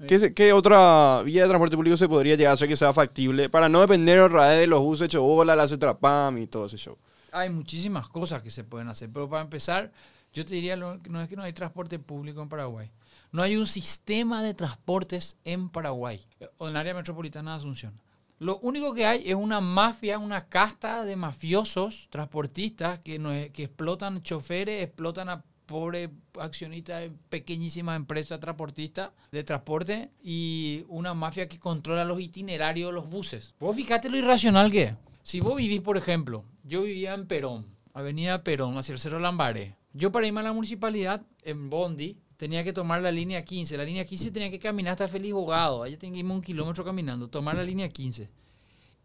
¿Qué, 0.07 0.35
qué 0.35 0.53
otra 0.53 1.23
vía 1.23 1.43
de 1.43 1.49
transporte 1.49 1.77
público 1.77 1.97
se 1.97 2.09
podría 2.09 2.35
llegar 2.35 2.51
a 2.51 2.55
hacer 2.55 2.67
que 2.67 2.75
sea 2.77 2.93
factible 2.93 3.49
para 3.49 3.69
no 3.69 3.81
depender 3.81 4.19
otra 4.21 4.49
vez 4.49 4.59
de 4.61 4.67
los 4.67 4.81
buses 4.83 5.05
hecho 5.07 5.23
bola, 5.23 5.55
la 5.55 5.69
Cetrapam 5.69 6.39
y 6.39 6.47
todo 6.49 6.67
ese 6.67 6.77
show? 6.77 6.99
Hay 7.31 7.51
muchísimas 7.51 8.09
cosas 8.09 8.43
que 8.43 8.51
se 8.51 8.65
pueden 8.65 8.89
hacer, 8.89 9.11
pero 9.13 9.29
para 9.29 9.43
empezar, 9.43 9.93
yo 10.35 10.45
te 10.45 10.55
diría, 10.57 10.77
lo- 10.77 10.99
no 11.09 11.23
es 11.23 11.29
que 11.29 11.37
no 11.37 11.43
hay 11.43 11.53
transporte 11.53 11.99
público 12.01 12.43
en 12.43 12.49
Paraguay. 12.49 12.91
No 13.31 13.43
hay 13.43 13.57
un 13.57 13.67
sistema 13.67 14.43
de 14.43 14.55
transportes 14.55 15.39
en 15.45 15.69
Paraguay, 15.71 16.21
o 16.59 16.67
en 16.67 16.73
el 16.73 16.77
área 16.77 16.95
metropolitana 16.95 17.53
de 17.53 17.57
Asunción. 17.59 17.95
Lo 18.43 18.59
único 18.59 18.93
que 18.93 19.07
hay 19.07 19.23
es 19.25 19.37
una 19.37 19.61
mafia, 19.61 20.19
una 20.19 20.49
casta 20.49 21.05
de 21.05 21.15
mafiosos 21.15 22.09
transportistas 22.11 22.99
que, 22.99 23.53
que 23.53 23.63
explotan 23.63 24.21
choferes, 24.25 24.83
explotan 24.83 25.29
a 25.29 25.45
pobres 25.65 26.11
accionistas 26.41 27.03
de 27.03 27.13
pequeñísimas 27.29 27.95
empresas 27.95 28.41
transportistas 28.41 29.13
de 29.31 29.45
transporte 29.45 30.11
y 30.25 30.85
una 30.89 31.15
mafia 31.15 31.47
que 31.47 31.61
controla 31.61 32.05
los 32.05 32.21
itinerarios 32.21 32.89
de 32.89 32.95
los 32.95 33.09
buses. 33.09 33.55
Vos 33.61 33.77
fíjate 33.77 34.09
lo 34.09 34.17
irracional 34.17 34.73
que 34.73 34.83
es. 34.83 34.95
Si 35.23 35.39
vos 35.39 35.55
vivís, 35.55 35.81
por 35.81 35.97
ejemplo, 35.97 36.45
yo 36.65 36.83
vivía 36.83 37.15
en 37.15 37.29
Perón, 37.29 37.65
Avenida 37.95 38.43
Perón, 38.43 38.77
hacia 38.77 38.95
el 38.95 38.99
Cerro 38.99 39.21
Lambaré. 39.21 39.77
Yo 39.93 40.11
para 40.11 40.27
irme 40.27 40.41
a 40.41 40.43
la 40.43 40.53
municipalidad, 40.53 41.23
en 41.45 41.71
Bondi, 41.71 42.19
tenía 42.43 42.65
que 42.65 42.73
tomar 42.73 43.01
la 43.01 43.13
línea 43.13 43.45
15. 43.45 43.77
La 43.77 43.85
línea 43.85 44.05
15 44.05 44.33
tenía 44.33 44.51
que 44.51 44.59
caminar 44.59 44.91
hasta 44.95 45.07
Feliz 45.07 45.33
Bogado. 45.33 45.85
Allá 45.85 45.97
tenía 45.97 46.15
que 46.15 46.19
irme 46.19 46.35
un 46.35 46.43
kilómetro 46.43 46.85
caminando, 46.85 47.29
tomar 47.29 47.55
la 47.55 47.63
línea 47.63 47.89
15. 47.89 48.29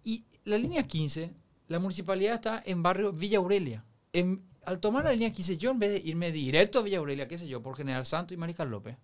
Y 0.03 0.25
la 0.43 0.57
línea 0.57 0.81
15, 0.87 1.29
la 1.67 1.77
municipalidad 1.77 2.33
está 2.33 2.63
en 2.65 2.81
barrio 2.81 3.13
Villa 3.13 3.37
Aurelia. 3.37 3.85
En- 4.11 4.41
al 4.65 4.79
tomar 4.79 5.03
la 5.03 5.11
línea 5.11 5.31
15, 5.31 5.55
yo 5.55 5.69
en 5.69 5.77
vez 5.77 5.91
de 5.91 6.09
irme 6.09 6.31
directo 6.31 6.79
a 6.79 6.81
Villa 6.81 6.97
Aurelia, 6.97 7.27
qué 7.27 7.37
sé 7.37 7.47
yo, 7.47 7.61
por 7.61 7.77
General 7.77 8.07
Santo 8.07 8.33
y 8.33 8.37
Mariscal 8.37 8.71
López, 8.71 8.97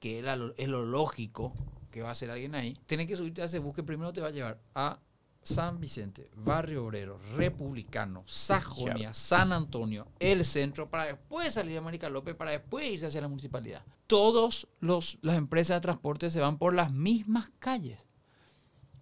que 0.00 0.18
era 0.18 0.36
lo- 0.36 0.54
es 0.58 0.68
lo 0.68 0.84
lógico 0.84 1.54
que 1.90 2.02
va 2.02 2.10
a 2.10 2.12
hacer 2.12 2.30
alguien 2.30 2.54
ahí, 2.56 2.76
tenés 2.84 3.06
que 3.06 3.16
subirte 3.16 3.40
a 3.40 3.46
ese 3.46 3.58
bus 3.58 3.74
que 3.74 3.82
primero 3.82 4.12
te 4.12 4.20
va 4.20 4.26
a 4.26 4.32
llevar 4.32 4.60
a 4.74 5.00
San 5.42 5.80
Vicente, 5.80 6.30
Barrio 6.36 6.84
Obrero, 6.84 7.18
Republicano, 7.36 8.22
Sajonia, 8.26 9.14
San 9.14 9.52
Antonio, 9.52 10.08
el 10.18 10.44
centro, 10.44 10.90
para 10.90 11.06
después 11.06 11.54
salir 11.54 11.78
a 11.78 11.80
Mariscal 11.80 12.12
López, 12.12 12.34
para 12.34 12.50
después 12.50 12.88
irse 12.88 13.06
hacia 13.06 13.22
la 13.22 13.28
municipalidad. 13.28 13.82
Todas 14.06 14.66
las 14.80 15.36
empresas 15.36 15.78
de 15.78 15.80
transporte 15.80 16.30
se 16.30 16.40
van 16.40 16.58
por 16.58 16.74
las 16.74 16.92
mismas 16.92 17.50
calles. 17.58 18.06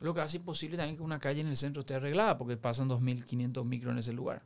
Lo 0.00 0.14
que 0.14 0.20
hace 0.20 0.36
imposible 0.36 0.76
también 0.76 0.96
que 0.96 1.02
una 1.02 1.18
calle 1.18 1.40
en 1.40 1.48
el 1.48 1.56
centro 1.56 1.80
esté 1.80 1.94
arreglada, 1.94 2.38
porque 2.38 2.56
pasan 2.56 2.88
2.500 2.88 3.64
micros 3.64 3.92
en 3.92 3.98
ese 3.98 4.12
lugar. 4.12 4.44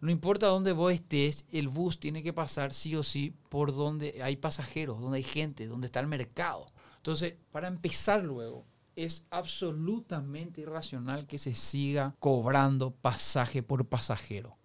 No 0.00 0.10
importa 0.10 0.46
dónde 0.46 0.72
vos 0.72 0.92
estés, 0.92 1.44
el 1.50 1.68
bus 1.68 1.98
tiene 1.98 2.22
que 2.22 2.32
pasar 2.32 2.72
sí 2.72 2.94
o 2.94 3.02
sí 3.02 3.34
por 3.48 3.74
donde 3.74 4.22
hay 4.22 4.36
pasajeros, 4.36 5.00
donde 5.00 5.16
hay 5.16 5.24
gente, 5.24 5.66
donde 5.66 5.86
está 5.86 5.98
el 5.98 6.06
mercado. 6.06 6.66
Entonces, 6.96 7.34
para 7.50 7.66
empezar 7.66 8.22
luego, 8.22 8.64
es 8.98 9.26
absolutamente 9.30 10.62
irracional 10.62 11.28
que 11.28 11.38
se 11.38 11.54
siga 11.54 12.16
cobrando 12.18 12.90
pasaje 12.90 13.62
por 13.62 13.86
pasajero. 13.86 14.56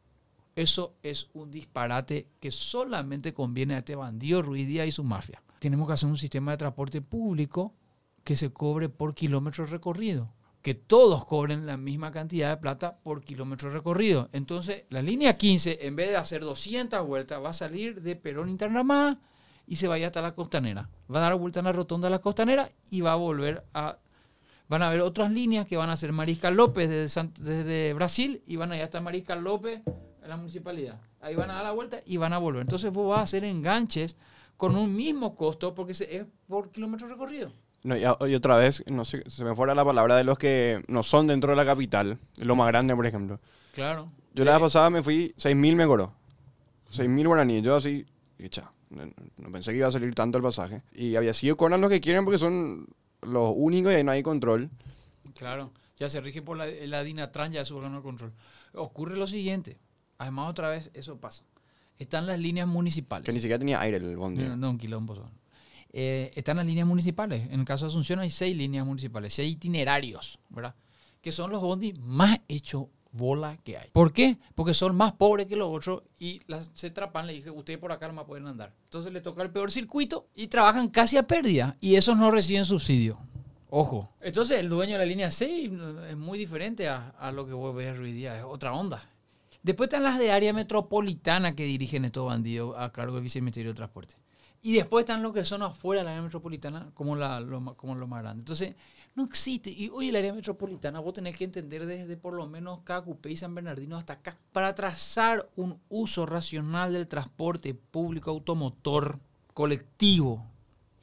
Eso 0.55 0.95
es 1.03 1.29
un 1.33 1.51
disparate 1.51 2.29
que 2.39 2.49
solamente 2.49 3.33
conviene 3.33 3.75
a 3.75 3.79
este 3.79 3.95
bandido 3.95 4.41
Ruiz 4.41 4.67
Díaz 4.67 4.87
y 4.87 4.91
su 4.91 5.03
mafia. 5.03 5.43
Tenemos 5.59 5.87
que 5.87 5.93
hacer 5.93 6.09
un 6.09 6.17
sistema 6.17 6.51
de 6.51 6.57
transporte 6.57 7.01
público 7.01 7.75
que 8.23 8.35
se 8.35 8.51
cobre 8.51 8.89
por 8.89 9.13
kilómetro 9.13 9.67
recorrido. 9.67 10.33
Que 10.63 10.73
todos 10.73 11.25
cobren 11.25 11.67
la 11.67 11.77
misma 11.77 12.11
cantidad 12.11 12.49
de 12.49 12.57
plata 12.57 12.97
por 13.03 13.23
kilómetro 13.23 13.69
recorrido. 13.69 14.29
Entonces, 14.31 14.85
la 14.89 15.03
línea 15.03 15.37
15, 15.37 15.85
en 15.85 15.95
vez 15.95 16.09
de 16.09 16.17
hacer 16.17 16.41
200 16.41 17.05
vueltas, 17.05 17.43
va 17.43 17.49
a 17.49 17.53
salir 17.53 18.01
de 18.01 18.15
Perón 18.15 18.49
Internamá 18.49 19.19
y 19.67 19.75
se 19.75 19.87
va 19.87 19.95
a 19.95 19.99
ir 19.99 20.05
hasta 20.05 20.21
la 20.21 20.33
costanera. 20.33 20.89
Va 21.13 21.19
a 21.19 21.23
dar 21.23 21.35
vuelta 21.35 21.59
en 21.59 21.65
la 21.65 21.71
rotonda 21.71 22.07
de 22.07 22.11
la 22.11 22.19
costanera 22.19 22.71
y 22.89 23.01
va 23.01 23.13
a 23.13 23.17
volver 23.17 23.65
a... 23.73 23.99
Van 24.73 24.81
a 24.81 24.87
haber 24.87 25.01
otras 25.01 25.29
líneas 25.29 25.67
que 25.67 25.77
van 25.77 25.91
a 25.91 25.95
ser 25.95 26.11
Mariscal 26.13 26.55
López 26.55 26.89
desde, 26.89 27.29
desde 27.39 27.93
Brasil 27.93 28.41
y 28.47 28.55
van 28.55 28.71
a 28.71 28.75
ir 28.77 28.81
hasta 28.81 28.99
Mariscal 29.01 29.43
López 29.43 29.81
en 29.85 30.27
la 30.29 30.35
municipalidad. 30.35 30.99
Ahí 31.21 31.35
van 31.35 31.51
a 31.51 31.53
dar 31.53 31.63
la 31.65 31.71
vuelta 31.73 31.99
y 32.07 32.17
van 32.17 32.33
a 32.33 32.39
volver. 32.39 32.63
Entonces 32.63 32.91
vos 32.91 33.07
vas 33.11 33.19
a 33.19 33.21
hacer 33.21 33.43
enganches 33.43 34.17
con 34.57 34.75
un 34.75 34.95
mismo 34.95 35.35
costo 35.35 35.75
porque 35.75 35.93
se- 35.93 36.15
es 36.17 36.25
por 36.47 36.71
kilómetro 36.71 37.07
recorrido. 37.07 37.51
No, 37.83 37.95
y, 37.95 38.01
y 38.01 38.33
otra 38.33 38.55
vez, 38.57 38.83
no 38.87 39.05
sé, 39.05 39.23
se 39.29 39.45
me 39.45 39.53
fuera 39.55 39.75
la 39.75 39.85
palabra 39.85 40.17
de 40.17 40.23
los 40.23 40.39
que 40.39 40.83
no 40.87 41.03
son 41.03 41.27
dentro 41.27 41.51
de 41.51 41.55
la 41.55 41.65
capital, 41.65 42.17
lo 42.39 42.55
más 42.55 42.67
grande, 42.69 42.95
por 42.95 43.05
ejemplo. 43.05 43.39
Claro. 43.75 44.09
Yo 44.33 44.43
la 44.43 44.53
vez 44.53 44.61
pasada 44.61 44.89
me 44.89 45.03
fui, 45.03 45.35
6.000 45.37 45.75
me 45.75 45.85
cobró. 45.85 46.13
6.000 46.91 47.27
guaraníes. 47.27 47.61
Yo 47.61 47.75
así, 47.75 48.05
echa, 48.39 48.71
no, 48.89 49.03
no 49.37 49.51
pensé 49.51 49.71
que 49.71 49.77
iba 49.77 49.87
a 49.87 49.91
salir 49.91 50.15
tanto 50.15 50.39
el 50.39 50.43
pasaje. 50.43 50.81
Y 50.93 51.15
había 51.15 51.35
sido 51.35 51.55
cobran 51.57 51.79
los 51.79 51.91
que 51.91 52.01
quieren 52.01 52.25
porque 52.25 52.39
son 52.39 52.87
los 53.25 53.53
únicos 53.55 53.91
y 53.91 53.95
ahí 53.95 54.03
no 54.03 54.11
hay 54.11 54.23
control. 54.23 54.69
Claro, 55.35 55.71
ya 55.97 56.09
se 56.09 56.21
rige 56.21 56.41
por 56.41 56.57
la, 56.57 56.65
la 56.67 57.03
DINATRAN, 57.03 57.51
ya 57.51 57.61
es 57.61 57.67
su 57.67 57.75
órgano 57.77 57.97
de 57.97 58.03
control. 58.03 58.33
Ocurre 58.73 59.15
lo 59.17 59.27
siguiente, 59.27 59.77
además 60.17 60.49
otra 60.49 60.69
vez 60.69 60.89
eso 60.93 61.17
pasa. 61.17 61.43
Están 61.97 62.25
las 62.25 62.39
líneas 62.39 62.67
municipales. 62.67 63.25
Que 63.25 63.31
ni 63.31 63.39
siquiera 63.39 63.59
tenía 63.59 63.79
aire 63.79 63.97
el 63.97 64.17
bondi. 64.17 64.43
No, 64.43 64.55
no, 64.55 64.69
un 64.71 64.77
quilombo 64.77 65.15
son. 65.15 65.29
eh, 65.91 66.31
están 66.35 66.57
las 66.57 66.65
líneas 66.65 66.87
municipales. 66.87 67.47
En 67.51 67.59
el 67.59 67.65
caso 67.65 67.85
de 67.85 67.89
Asunción 67.89 68.19
hay 68.19 68.29
seis 68.31 68.55
líneas 68.57 68.85
municipales, 68.85 69.33
seis 69.33 69.53
itinerarios, 69.53 70.39
¿verdad? 70.49 70.75
Que 71.21 71.31
son 71.31 71.51
los 71.51 71.61
bondi 71.61 71.93
más 71.93 72.39
hechos 72.47 72.87
bola 73.13 73.57
que 73.63 73.77
hay. 73.77 73.89
¿Por 73.91 74.11
qué? 74.11 74.37
Porque 74.55 74.73
son 74.73 74.95
más 74.97 75.13
pobres 75.13 75.45
que 75.45 75.55
los 75.55 75.69
otros 75.69 76.03
y 76.19 76.41
se 76.73 76.89
trapan. 76.89 77.27
Le 77.27 77.33
dije, 77.33 77.51
ustedes 77.51 77.79
por 77.79 77.91
acá 77.91 78.07
no 78.07 78.13
más 78.13 78.25
pueden 78.25 78.47
andar. 78.47 78.73
Entonces 78.85 79.13
le 79.13 79.21
toca 79.21 79.43
el 79.43 79.51
peor 79.51 79.71
circuito 79.71 80.27
y 80.35 80.47
trabajan 80.47 80.89
casi 80.89 81.17
a 81.17 81.23
pérdida 81.23 81.77
y 81.79 81.95
esos 81.95 82.17
no 82.17 82.31
reciben 82.31 82.65
subsidio. 82.65 83.17
Ojo. 83.69 84.11
Entonces 84.21 84.59
el 84.59 84.69
dueño 84.69 84.93
de 84.93 84.99
la 84.99 85.05
línea 85.05 85.31
6 85.31 85.71
es 86.09 86.17
muy 86.17 86.37
diferente 86.37 86.87
a, 86.89 87.31
lo 87.33 87.45
que 87.47 87.53
vos 87.53 87.75
ves 87.75 87.97
hoy 87.97 88.11
día, 88.11 88.37
es 88.37 88.43
otra 88.43 88.73
onda. 88.73 89.09
Después 89.61 89.87
están 89.87 90.03
las 90.03 90.19
de 90.19 90.31
área 90.31 90.51
metropolitana 90.51 91.55
que 91.55 91.63
dirigen 91.63 92.05
estos 92.05 92.25
bandidos 92.25 92.75
a 92.77 92.91
cargo 92.91 93.15
del 93.15 93.23
Viceministerio 93.23 93.71
de 93.71 93.75
Transporte. 93.75 94.15
Y 94.61 94.73
después 94.73 95.03
están 95.03 95.23
los 95.23 95.33
que 95.33 95.43
son 95.43 95.61
afuera 95.61 96.01
de 96.01 96.05
la 96.05 96.11
área 96.11 96.21
metropolitana 96.21 96.91
como, 96.93 97.15
la, 97.15 97.43
como 97.75 97.95
lo 97.95 98.07
más 98.07 98.21
grande. 98.21 98.41
Entonces, 98.41 98.75
no 99.15 99.23
existe. 99.23 99.69
Y 99.69 99.89
hoy 99.89 100.09
el 100.09 100.15
área 100.15 100.33
metropolitana 100.33 100.99
vos 100.99 101.13
tenés 101.13 101.37
que 101.37 101.43
entender 101.43 101.85
desde 101.85 102.17
por 102.17 102.33
lo 102.33 102.47
menos 102.47 102.81
Cacupé 102.83 103.31
y 103.31 103.35
San 103.35 103.53
Bernardino 103.53 103.97
hasta 103.97 104.13
acá. 104.13 104.37
Para 104.51 104.73
trazar 104.73 105.49
un 105.55 105.79
uso 105.89 106.25
racional 106.25 106.93
del 106.93 107.07
transporte 107.07 107.73
público 107.73 108.31
automotor 108.31 109.19
colectivo 109.53 110.45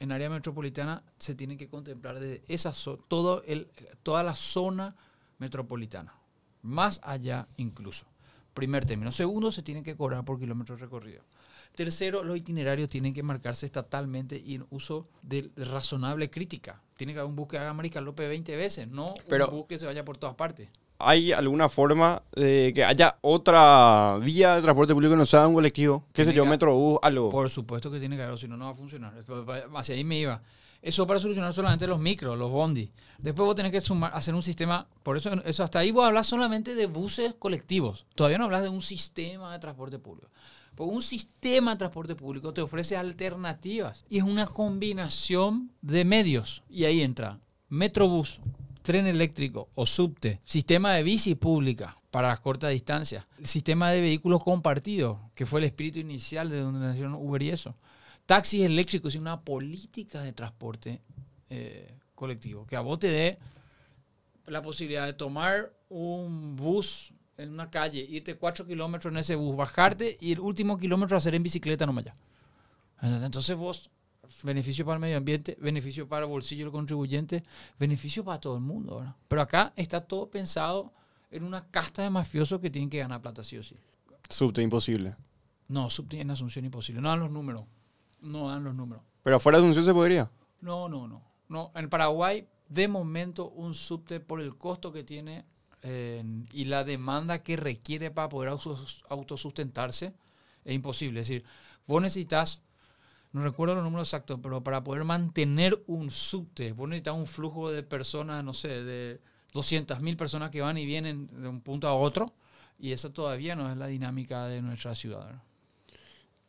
en 0.00 0.12
área 0.12 0.30
metropolitana 0.30 1.02
se 1.18 1.34
tiene 1.34 1.56
que 1.56 1.68
contemplar 1.68 2.18
desde 2.18 2.42
esa 2.48 2.72
todo 3.06 3.42
el, 3.44 3.68
toda 4.02 4.22
la 4.22 4.34
zona 4.34 4.96
metropolitana. 5.38 6.14
Más 6.62 7.00
allá 7.04 7.48
incluso. 7.56 8.06
Primer 8.54 8.84
término. 8.84 9.12
Segundo, 9.12 9.52
se 9.52 9.62
tiene 9.62 9.82
que 9.82 9.96
cobrar 9.96 10.24
por 10.24 10.40
kilómetros 10.40 10.80
recorridos. 10.80 11.24
Tercero, 11.74 12.24
los 12.24 12.36
itinerarios 12.36 12.88
tienen 12.88 13.14
que 13.14 13.22
marcarse 13.22 13.64
estatalmente 13.64 14.42
y 14.44 14.56
en 14.56 14.66
uso 14.70 15.08
de 15.22 15.50
razonable 15.56 16.28
crítica. 16.28 16.82
Tiene 17.00 17.14
que 17.14 17.20
haber 17.20 17.30
un 17.30 17.36
bus 17.36 17.48
que 17.48 17.56
haga 17.56 17.70
América 17.70 17.98
López 18.02 18.28
20 18.28 18.56
veces, 18.56 18.86
no 18.86 19.14
Pero, 19.26 19.48
un 19.48 19.52
bus 19.52 19.66
que 19.66 19.78
se 19.78 19.86
vaya 19.86 20.04
por 20.04 20.18
todas 20.18 20.36
partes. 20.36 20.68
¿Hay 20.98 21.32
alguna 21.32 21.70
forma 21.70 22.22
de 22.36 22.72
que 22.74 22.84
haya 22.84 23.16
otra 23.22 24.18
vía 24.20 24.56
de 24.56 24.60
transporte 24.60 24.92
público 24.92 25.14
que 25.14 25.16
no 25.16 25.24
sea 25.24 25.48
un 25.48 25.54
colectivo? 25.54 26.04
¿Qué 26.12 26.26
sé 26.26 26.34
yo, 26.34 26.44
Metrobús, 26.44 26.98
algo? 27.00 27.30
Por 27.30 27.48
supuesto 27.48 27.90
que 27.90 28.00
tiene 28.00 28.18
que 28.18 28.22
haber, 28.24 28.36
si 28.36 28.46
no, 28.48 28.58
no 28.58 28.66
va 28.66 28.72
a 28.72 28.74
funcionar. 28.74 29.14
Hacia 29.76 29.94
ahí 29.94 30.04
me 30.04 30.18
iba. 30.18 30.42
Eso 30.82 31.06
para 31.06 31.18
solucionar 31.18 31.54
solamente 31.54 31.86
los 31.86 31.98
micros, 31.98 32.38
los 32.38 32.50
bondi. 32.50 32.92
Después 33.16 33.46
vos 33.46 33.56
tenés 33.56 33.72
que 33.72 33.80
sumar, 33.80 34.12
hacer 34.14 34.34
un 34.34 34.42
sistema, 34.42 34.86
por 35.02 35.16
eso, 35.16 35.32
eso 35.46 35.64
hasta 35.64 35.78
ahí 35.78 35.92
vos 35.92 36.04
hablas 36.04 36.26
solamente 36.26 36.74
de 36.74 36.84
buses 36.84 37.32
colectivos. 37.32 38.04
Todavía 38.14 38.36
no 38.36 38.44
hablas 38.44 38.60
de 38.60 38.68
un 38.68 38.82
sistema 38.82 39.54
de 39.54 39.58
transporte 39.58 39.98
público. 39.98 40.28
Un 40.84 41.02
sistema 41.02 41.72
de 41.72 41.78
transporte 41.78 42.14
público 42.14 42.52
te 42.52 42.60
ofrece 42.60 42.96
alternativas 42.96 44.04
y 44.08 44.18
es 44.18 44.24
una 44.24 44.46
combinación 44.46 45.72
de 45.82 46.04
medios. 46.04 46.62
Y 46.68 46.84
ahí 46.84 47.02
entra 47.02 47.40
Metrobús, 47.68 48.40
tren 48.82 49.06
eléctrico 49.06 49.68
o 49.74 49.86
subte, 49.86 50.40
sistema 50.44 50.92
de 50.92 51.02
bici 51.02 51.34
pública 51.34 51.96
para 52.10 52.28
las 52.28 52.40
cortas 52.40 52.72
distancias, 52.72 53.26
sistema 53.42 53.90
de 53.90 54.00
vehículos 54.00 54.42
compartidos, 54.42 55.18
que 55.34 55.46
fue 55.46 55.60
el 55.60 55.66
espíritu 55.66 56.00
inicial 56.00 56.48
de 56.48 56.60
donde 56.60 56.80
nacieron 56.80 57.14
Uber 57.14 57.42
y 57.42 57.50
eso, 57.50 57.76
taxis 58.26 58.62
eléctricos 58.62 59.14
y 59.14 59.18
una 59.18 59.40
política 59.40 60.22
de 60.22 60.32
transporte 60.32 61.00
eh, 61.48 61.94
colectivo, 62.14 62.66
que 62.66 62.76
a 62.76 62.80
vos 62.80 62.98
te 62.98 63.08
dé 63.08 63.38
la 64.46 64.62
posibilidad 64.62 65.06
de 65.06 65.12
tomar 65.12 65.72
un 65.88 66.56
bus 66.56 67.12
en 67.42 67.50
una 67.50 67.70
calle, 67.70 68.00
irte 68.00 68.36
cuatro 68.36 68.66
kilómetros 68.66 69.12
en 69.12 69.18
ese 69.18 69.34
bus, 69.34 69.56
bajarte 69.56 70.18
y 70.20 70.32
el 70.32 70.40
último 70.40 70.76
kilómetro 70.76 71.16
hacer 71.16 71.34
en 71.34 71.42
bicicleta 71.42 71.86
nomás 71.86 72.04
ya. 72.04 72.16
Entonces 73.02 73.56
vos, 73.56 73.90
beneficio 74.42 74.84
para 74.84 74.96
el 74.96 75.00
medio 75.00 75.16
ambiente, 75.16 75.56
beneficio 75.60 76.08
para 76.08 76.24
el 76.24 76.30
bolsillo 76.30 76.66
del 76.66 76.72
contribuyente, 76.72 77.42
beneficio 77.78 78.24
para 78.24 78.40
todo 78.40 78.56
el 78.56 78.62
mundo. 78.62 78.98
¿verdad? 78.98 79.16
Pero 79.28 79.42
acá 79.42 79.72
está 79.76 80.00
todo 80.00 80.30
pensado 80.30 80.92
en 81.30 81.44
una 81.44 81.66
casta 81.66 82.02
de 82.02 82.10
mafiosos 82.10 82.60
que 82.60 82.70
tienen 82.70 82.90
que 82.90 82.98
ganar 82.98 83.22
plata 83.22 83.42
sí 83.44 83.56
o 83.56 83.62
sí. 83.62 83.76
Subte 84.28 84.62
imposible. 84.62 85.16
No, 85.68 85.88
subte 85.88 86.20
en 86.20 86.30
Asunción 86.30 86.64
imposible. 86.64 87.00
No 87.00 87.08
dan 87.08 87.20
los 87.20 87.30
números. 87.30 87.64
No 88.20 88.48
dan 88.48 88.64
los 88.64 88.74
números. 88.74 89.02
¿Pero 89.22 89.36
afuera 89.36 89.58
de 89.58 89.64
Asunción 89.64 89.84
se 89.84 89.94
podría? 89.94 90.30
No, 90.60 90.88
no, 90.88 91.06
no. 91.06 91.22
no. 91.48 91.72
En 91.74 91.88
Paraguay, 91.88 92.46
de 92.68 92.88
momento, 92.88 93.50
un 93.50 93.74
subte 93.74 94.20
por 94.20 94.40
el 94.40 94.56
costo 94.56 94.92
que 94.92 95.04
tiene 95.04 95.44
eh, 95.82 96.22
y 96.52 96.66
la 96.66 96.84
demanda 96.84 97.42
que 97.42 97.56
requiere 97.56 98.10
para 98.10 98.28
poder 98.28 98.50
autosustentarse 99.08 100.12
es 100.64 100.74
imposible. 100.74 101.20
Es 101.20 101.28
decir, 101.28 101.44
vos 101.86 102.02
necesitas, 102.02 102.62
no 103.32 103.42
recuerdo 103.42 103.74
los 103.74 103.84
números 103.84 104.08
exactos, 104.08 104.38
pero 104.42 104.62
para 104.62 104.84
poder 104.84 105.04
mantener 105.04 105.82
un 105.86 106.10
subte, 106.10 106.72
vos 106.72 106.88
necesitas 106.88 107.14
un 107.14 107.26
flujo 107.26 107.70
de 107.70 107.82
personas, 107.82 108.44
no 108.44 108.52
sé, 108.52 108.68
de 108.68 109.20
200.000 109.52 110.16
personas 110.16 110.50
que 110.50 110.60
van 110.60 110.78
y 110.78 110.86
vienen 110.86 111.28
de 111.42 111.48
un 111.48 111.60
punto 111.60 111.88
a 111.88 111.94
otro, 111.94 112.32
y 112.78 112.92
esa 112.92 113.12
todavía 113.12 113.56
no 113.56 113.70
es 113.70 113.76
la 113.76 113.86
dinámica 113.86 114.46
de 114.46 114.62
nuestra 114.62 114.94
ciudad. 114.94 115.42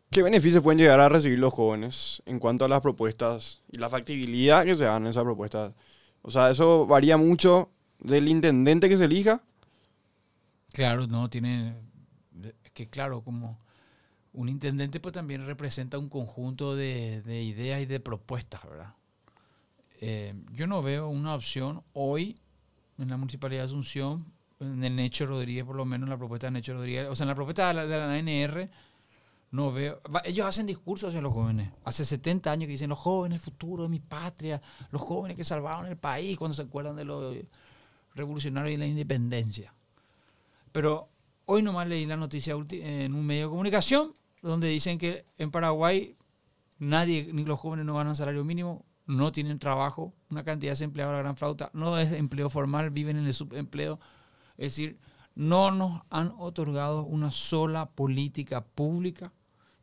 ¿Qué 0.09 0.21
beneficios 0.21 0.61
pueden 0.61 0.77
llegar 0.77 0.99
a 0.99 1.07
recibir 1.07 1.39
los 1.39 1.53
jóvenes 1.53 2.21
en 2.25 2.37
cuanto 2.37 2.65
a 2.65 2.67
las 2.67 2.81
propuestas 2.81 3.61
y 3.71 3.77
la 3.77 3.89
factibilidad 3.89 4.65
que 4.65 4.75
se 4.75 4.83
dan 4.83 5.03
en 5.03 5.09
esas 5.09 5.23
propuestas? 5.23 5.73
O 6.21 6.29
sea, 6.29 6.49
eso 6.49 6.85
varía 6.85 7.15
mucho 7.15 7.69
del 8.01 8.27
intendente 8.27 8.89
que 8.89 8.97
se 8.97 9.05
elija. 9.05 9.41
Claro, 10.73 11.07
no, 11.07 11.29
tiene. 11.29 11.75
Es 12.63 12.71
que 12.71 12.89
claro, 12.89 13.21
como 13.21 13.59
un 14.33 14.49
intendente 14.49 14.99
pues 14.99 15.13
también 15.13 15.45
representa 15.45 15.97
un 15.97 16.09
conjunto 16.09 16.75
de, 16.75 17.21
ideas 17.25 17.81
y 17.81 17.85
de 17.85 17.99
propuestas, 17.99 18.63
¿verdad? 18.63 18.93
Eh, 19.99 20.33
yo 20.51 20.67
no 20.67 20.81
veo 20.81 21.09
una 21.09 21.35
opción 21.35 21.83
hoy 21.93 22.35
en 22.97 23.09
la 23.09 23.17
Municipalidad 23.17 23.61
de 23.61 23.65
Asunción, 23.65 24.25
en 24.59 24.83
el 24.83 24.95
Necho 24.95 25.25
Rodríguez, 25.25 25.65
por 25.65 25.75
lo 25.75 25.85
menos 25.85 26.05
en 26.07 26.11
la 26.11 26.17
propuesta 26.17 26.47
de 26.47 26.51
Necho 26.51 26.73
Rodríguez, 26.73 27.07
o 27.09 27.15
sea, 27.15 27.25
en 27.25 27.29
la 27.29 27.35
propuesta 27.35 27.67
de 27.67 27.73
la, 27.73 27.85
de 27.85 27.97
la 27.97 28.13
ANR, 28.13 28.69
no 29.51 29.71
veo. 29.71 29.99
Ellos 30.23 30.45
hacen 30.45 30.65
discursos 30.65 31.09
hacia 31.09 31.21
los 31.21 31.33
jóvenes. 31.33 31.71
Hace 31.83 32.05
70 32.05 32.51
años 32.51 32.67
que 32.67 32.71
dicen 32.71 32.89
los 32.89 32.99
jóvenes, 32.99 33.39
el 33.39 33.43
futuro 33.43 33.83
de 33.83 33.89
mi 33.89 33.99
patria, 33.99 34.61
los 34.91 35.01
jóvenes 35.01 35.35
que 35.35 35.43
salvaron 35.43 35.87
el 35.87 35.97
país 35.97 36.37
cuando 36.37 36.55
se 36.55 36.61
acuerdan 36.61 36.95
de 36.95 37.03
los 37.03 37.35
revolucionarios 38.15 38.73
y 38.73 38.77
la 38.77 38.85
independencia. 38.85 39.73
Pero 40.71 41.09
hoy 41.45 41.61
nomás 41.61 41.87
leí 41.87 42.05
la 42.05 42.17
noticia 42.17 42.55
en 42.71 43.13
un 43.13 43.25
medio 43.25 43.43
de 43.43 43.49
comunicación 43.49 44.13
donde 44.41 44.67
dicen 44.67 44.97
que 44.97 45.25
en 45.37 45.51
Paraguay 45.51 46.15
nadie, 46.79 47.29
ni 47.31 47.45
los 47.45 47.59
jóvenes 47.59 47.85
no 47.85 47.95
ganan 47.95 48.15
salario 48.15 48.43
mínimo, 48.43 48.85
no 49.05 49.31
tienen 49.31 49.59
trabajo, 49.59 50.13
una 50.29 50.43
cantidad 50.43 50.69
de 50.69 50.73
desempleados 50.73 51.13
a 51.13 51.17
la 51.17 51.21
gran 51.23 51.35
flauta, 51.35 51.69
no 51.73 51.97
es 51.97 52.11
empleo 52.11 52.49
formal, 52.49 52.89
viven 52.89 53.17
en 53.17 53.25
el 53.25 53.33
subempleo. 53.33 53.99
Es 54.57 54.73
decir, 54.73 54.97
no 55.35 55.71
nos 55.71 56.01
han 56.09 56.33
otorgado 56.37 57.03
una 57.03 57.31
sola 57.31 57.89
política 57.89 58.63
pública 58.63 59.31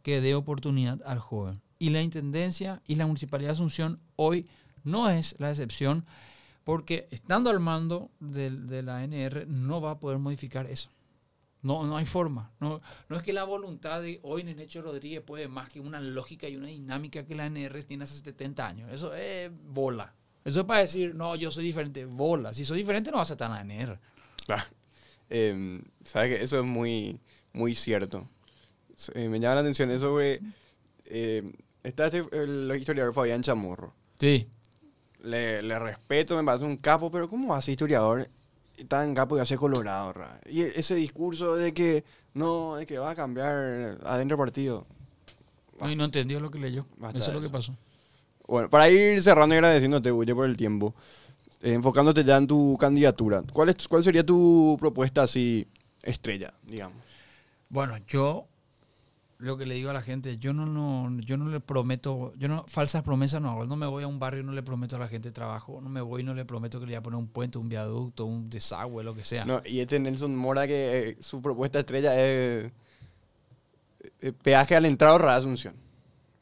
que 0.03 0.21
dé 0.21 0.35
oportunidad 0.35 1.01
al 1.05 1.19
joven. 1.19 1.61
Y 1.79 1.91
la 1.91 2.03
Intendencia 2.03 2.83
y 2.87 2.97
la 2.97 3.07
Municipalidad 3.07 3.51
de 3.51 3.55
Asunción 3.55 4.01
hoy 4.17 4.49
no 4.85 5.09
es 5.09 5.37
la 5.39 5.51
excepción, 5.51 6.07
porque 6.69 7.09
estando 7.11 7.49
al 7.49 7.61
mando 7.61 8.11
de, 8.21 8.83
la 8.83 8.99
ANR 8.99 9.47
no 9.49 9.81
va 9.81 9.93
a 9.93 9.99
poder 9.99 10.19
modificar 10.19 10.67
eso. 10.67 10.91
No, 11.63 11.87
no 11.87 11.97
hay 11.97 12.05
forma. 12.05 12.53
No, 12.61 12.83
no 13.09 13.17
es 13.17 13.23
que 13.23 13.33
la 13.33 13.45
voluntad 13.45 14.03
de 14.03 14.21
hoy 14.23 14.45
Nenecho 14.45 14.83
Rodríguez 14.83 15.23
puede 15.23 15.49
más 15.49 15.71
que 15.71 15.81
una 15.81 15.99
lógica 15.99 16.47
y 16.47 16.57
una 16.57 16.67
dinámica 16.67 17.25
que 17.25 17.35
la 17.35 17.47
ANR 17.47 17.83
tiene 17.85 18.05
hace 18.05 18.19
70 18.19 18.69
años. 18.69 18.93
Eso 18.93 19.15
es 19.15 19.51
bola. 19.51 20.13
Eso 20.45 20.61
es 20.61 20.67
para 20.67 20.81
decir, 20.81 21.15
no, 21.15 21.37
yo 21.37 21.51
soy 21.51 21.65
diferente. 21.65 22.05
Bola. 22.05 22.53
Si 22.53 22.67
soy 22.67 22.81
diferente, 22.81 23.11
no 23.11 23.17
vas 23.17 23.31
a 23.31 23.33
estar 23.33 23.51
en 23.51 23.69
la 23.69 23.85
ANR. 23.85 23.99
Claro. 24.45 24.65
Eh, 25.31 25.81
¿Sabes 26.05 26.37
que 26.37 26.45
Eso 26.45 26.59
es 26.59 26.67
muy, 26.67 27.19
muy 27.55 27.75
cierto. 27.75 28.29
Eh, 29.15 29.31
me 29.31 29.41
llama 29.41 29.55
la 29.55 29.61
atención 29.63 29.91
eso, 29.91 30.13
güey. 30.13 30.39
Eh, 31.07 31.51
está 31.83 32.09
este, 32.09 32.25
el, 32.33 32.71
historiador 32.77 33.15
Fabián 33.15 33.41
Chamorro. 33.41 33.95
Sí. 34.21 34.51
Le, 35.21 35.63
le, 35.63 35.79
respeto, 35.79 36.37
me 36.37 36.45
parece 36.45 36.65
un 36.65 36.77
capo, 36.77 37.11
pero 37.11 37.29
¿cómo 37.29 37.55
hace 37.55 37.73
historiador 37.73 38.29
tan 38.87 39.15
capo 39.15 39.37
y 39.37 39.41
hace 39.41 39.57
colorado? 39.57 40.15
Y 40.47 40.63
ese 40.63 40.95
discurso 40.95 41.57
de 41.57 41.75
que 41.75 42.05
no, 42.35 42.77
de 42.77 42.87
que 42.87 42.99
va 42.99 43.11
a 43.11 43.15
cambiar 43.15 43.99
adentro 44.05 44.37
del 44.37 44.45
partido. 44.45 44.87
Ay, 45.81 45.97
no 45.97 46.05
entendió 46.05 46.41
lo 46.41 46.51
que 46.51 46.59
leyó. 46.59 46.87
eso 47.15 47.29
es 47.29 47.35
lo 47.35 47.41
que 47.41 47.51
pasó. 47.51 47.77
Bueno, 48.47 48.71
para 48.71 48.89
ir 48.89 49.23
cerrando 49.23 49.55
y 49.55 49.59
agradeciéndote, 49.59 50.11
Bulle, 50.11 50.35
por 50.35 50.47
el 50.47 50.57
tiempo, 50.57 50.95
eh, 51.61 51.75
enfocándote 51.75 52.25
ya 52.25 52.37
en 52.37 52.47
tu 52.47 52.77
candidatura, 52.79 53.43
¿cuál, 53.53 53.69
es, 53.71 53.87
¿cuál 53.89 54.03
sería 54.03 54.25
tu 54.25 54.77
propuesta 54.81 55.23
así 55.23 55.67
estrella, 56.03 56.55
digamos? 56.65 56.97
Bueno, 57.69 57.99
yo 58.07 58.47
lo 59.39 59.57
que 59.57 59.67
le 59.67 59.77
digo 59.77 59.91
a 59.91 59.93
la 59.93 60.03
gente, 60.03 60.37
yo 60.39 60.53
no, 60.53 60.67
no, 60.67 61.21
yo 61.21 61.37
no 61.37 61.49
le 61.49 61.61
prometo, 61.61 62.33
yo 62.37 62.49
no, 62.49 62.65
falsas 62.67 63.05
promesas 63.05 63.41
no 63.41 63.51
hago. 63.51 63.67
No 63.67 63.77
me 63.77 63.87
voy 63.87 64.03
a 64.03 64.09
un 64.09 64.19
barrio 64.19 64.43
y 64.43 64.45
no 64.45 64.51
le 64.53 64.65
prometo 64.65 64.97
a 64.97 64.99
la 64.99 65.07
gente 65.07 65.31
trabajo. 65.31 65.81
No 65.81 65.89
me 65.89 66.01
voy 66.01 66.23
y 66.23 66.25
no 66.25 66.35
le 66.35 66.45
prometo 66.45 66.81
que 66.81 66.87
le 66.87 66.93
voy 66.93 66.97
a 66.97 67.03
poner 67.03 67.19
un 67.19 67.29
puente, 67.29 67.57
un 67.57 67.69
viaducto, 67.69 68.25
un 68.25 68.51
desagüe, 68.51 69.05
lo 69.05 69.15
que 69.15 69.25
sea. 69.25 69.45
No, 69.45 69.63
y 69.65 69.79
este 69.79 70.01
Nelson 70.01 70.35
Mora 70.35 70.67
que 70.67 71.11
eh, 71.11 71.17
su 71.21 71.41
propuesta 71.41 71.79
estrella 71.79 72.21
es 72.21 72.73
eh, 74.21 74.33
peaje 74.33 74.75
al 74.75 74.87
entrar 74.87 75.23
a 75.23 75.37
Asunción. 75.37 75.77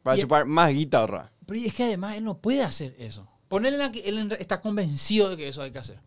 Para 0.03 0.19
chupar 0.19 0.47
más 0.47 0.73
guita 0.73 1.01
ahorra. 1.01 1.31
Pero 1.45 1.61
es 1.61 1.75
que 1.75 1.85
además 1.85 2.17
él 2.17 2.25
no 2.25 2.39
puede 2.39 2.63
hacer 2.63 2.95
eso. 2.99 3.29
Ponerle 3.49 3.85
a 3.85 3.93
que 3.93 4.09
él 4.09 4.33
está 4.39 4.61
convencido 4.63 5.29
de 5.29 5.37
que 5.37 5.49
eso 5.49 5.61
hay 5.61 5.71
que 5.71 5.79
hacer. 5.79 5.99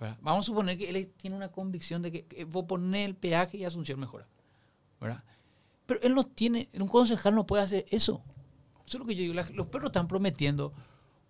¿verdad? 0.00 0.16
Vamos 0.22 0.44
a 0.44 0.46
suponer 0.46 0.76
que 0.76 0.90
él 0.90 1.12
tiene 1.16 1.36
una 1.36 1.48
convicción 1.48 2.02
de 2.02 2.10
que, 2.10 2.24
que 2.24 2.44
voy 2.44 2.64
a 2.64 2.66
poner 2.66 3.10
el 3.10 3.14
peaje 3.14 3.58
y 3.58 3.64
Asunción 3.64 4.00
mejora. 4.00 4.26
¿verdad? 5.00 5.22
Pero 5.86 6.00
él 6.02 6.14
no 6.14 6.24
tiene, 6.24 6.68
un 6.74 6.88
concejal 6.88 7.34
no 7.34 7.46
puede 7.46 7.62
hacer 7.62 7.86
eso. 7.90 8.22
Eso 8.86 8.98
es 8.98 9.00
lo 9.00 9.06
que 9.06 9.14
yo 9.14 9.22
digo. 9.22 9.34
los 9.54 9.66
perros 9.68 9.88
están 9.88 10.08
prometiendo. 10.08 10.72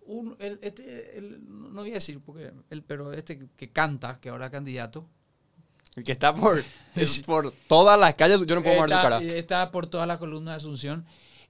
Un, 0.05 0.35
el- 0.39 0.59
este, 0.61 1.17
el- 1.17 1.39
no 1.73 1.81
voy 1.81 1.91
a 1.91 1.95
decir, 1.95 2.19
porque 2.25 2.51
el 2.69 2.81
pero 2.83 3.11
este 3.13 3.47
que 3.55 3.69
canta, 3.69 4.19
que 4.19 4.29
ahora 4.29 4.45
es 4.45 4.51
candidato, 4.51 5.05
El 5.95 6.03
que 6.03 6.13
está 6.13 6.33
por, 6.33 6.63
es 6.95 7.19
por 7.21 7.51
todas 7.67 7.99
las 7.99 8.15
calles, 8.15 8.39
yo 8.45 8.55
no 8.55 8.63
puedo 8.63 8.75
mover 8.75 8.89
su 8.89 8.95
cara. 8.95 9.21
está 9.21 9.69
por 9.71 9.87
toda 9.87 10.05
la 10.05 10.17
columna 10.17 10.51
de 10.51 10.57
Asunción. 10.57 11.05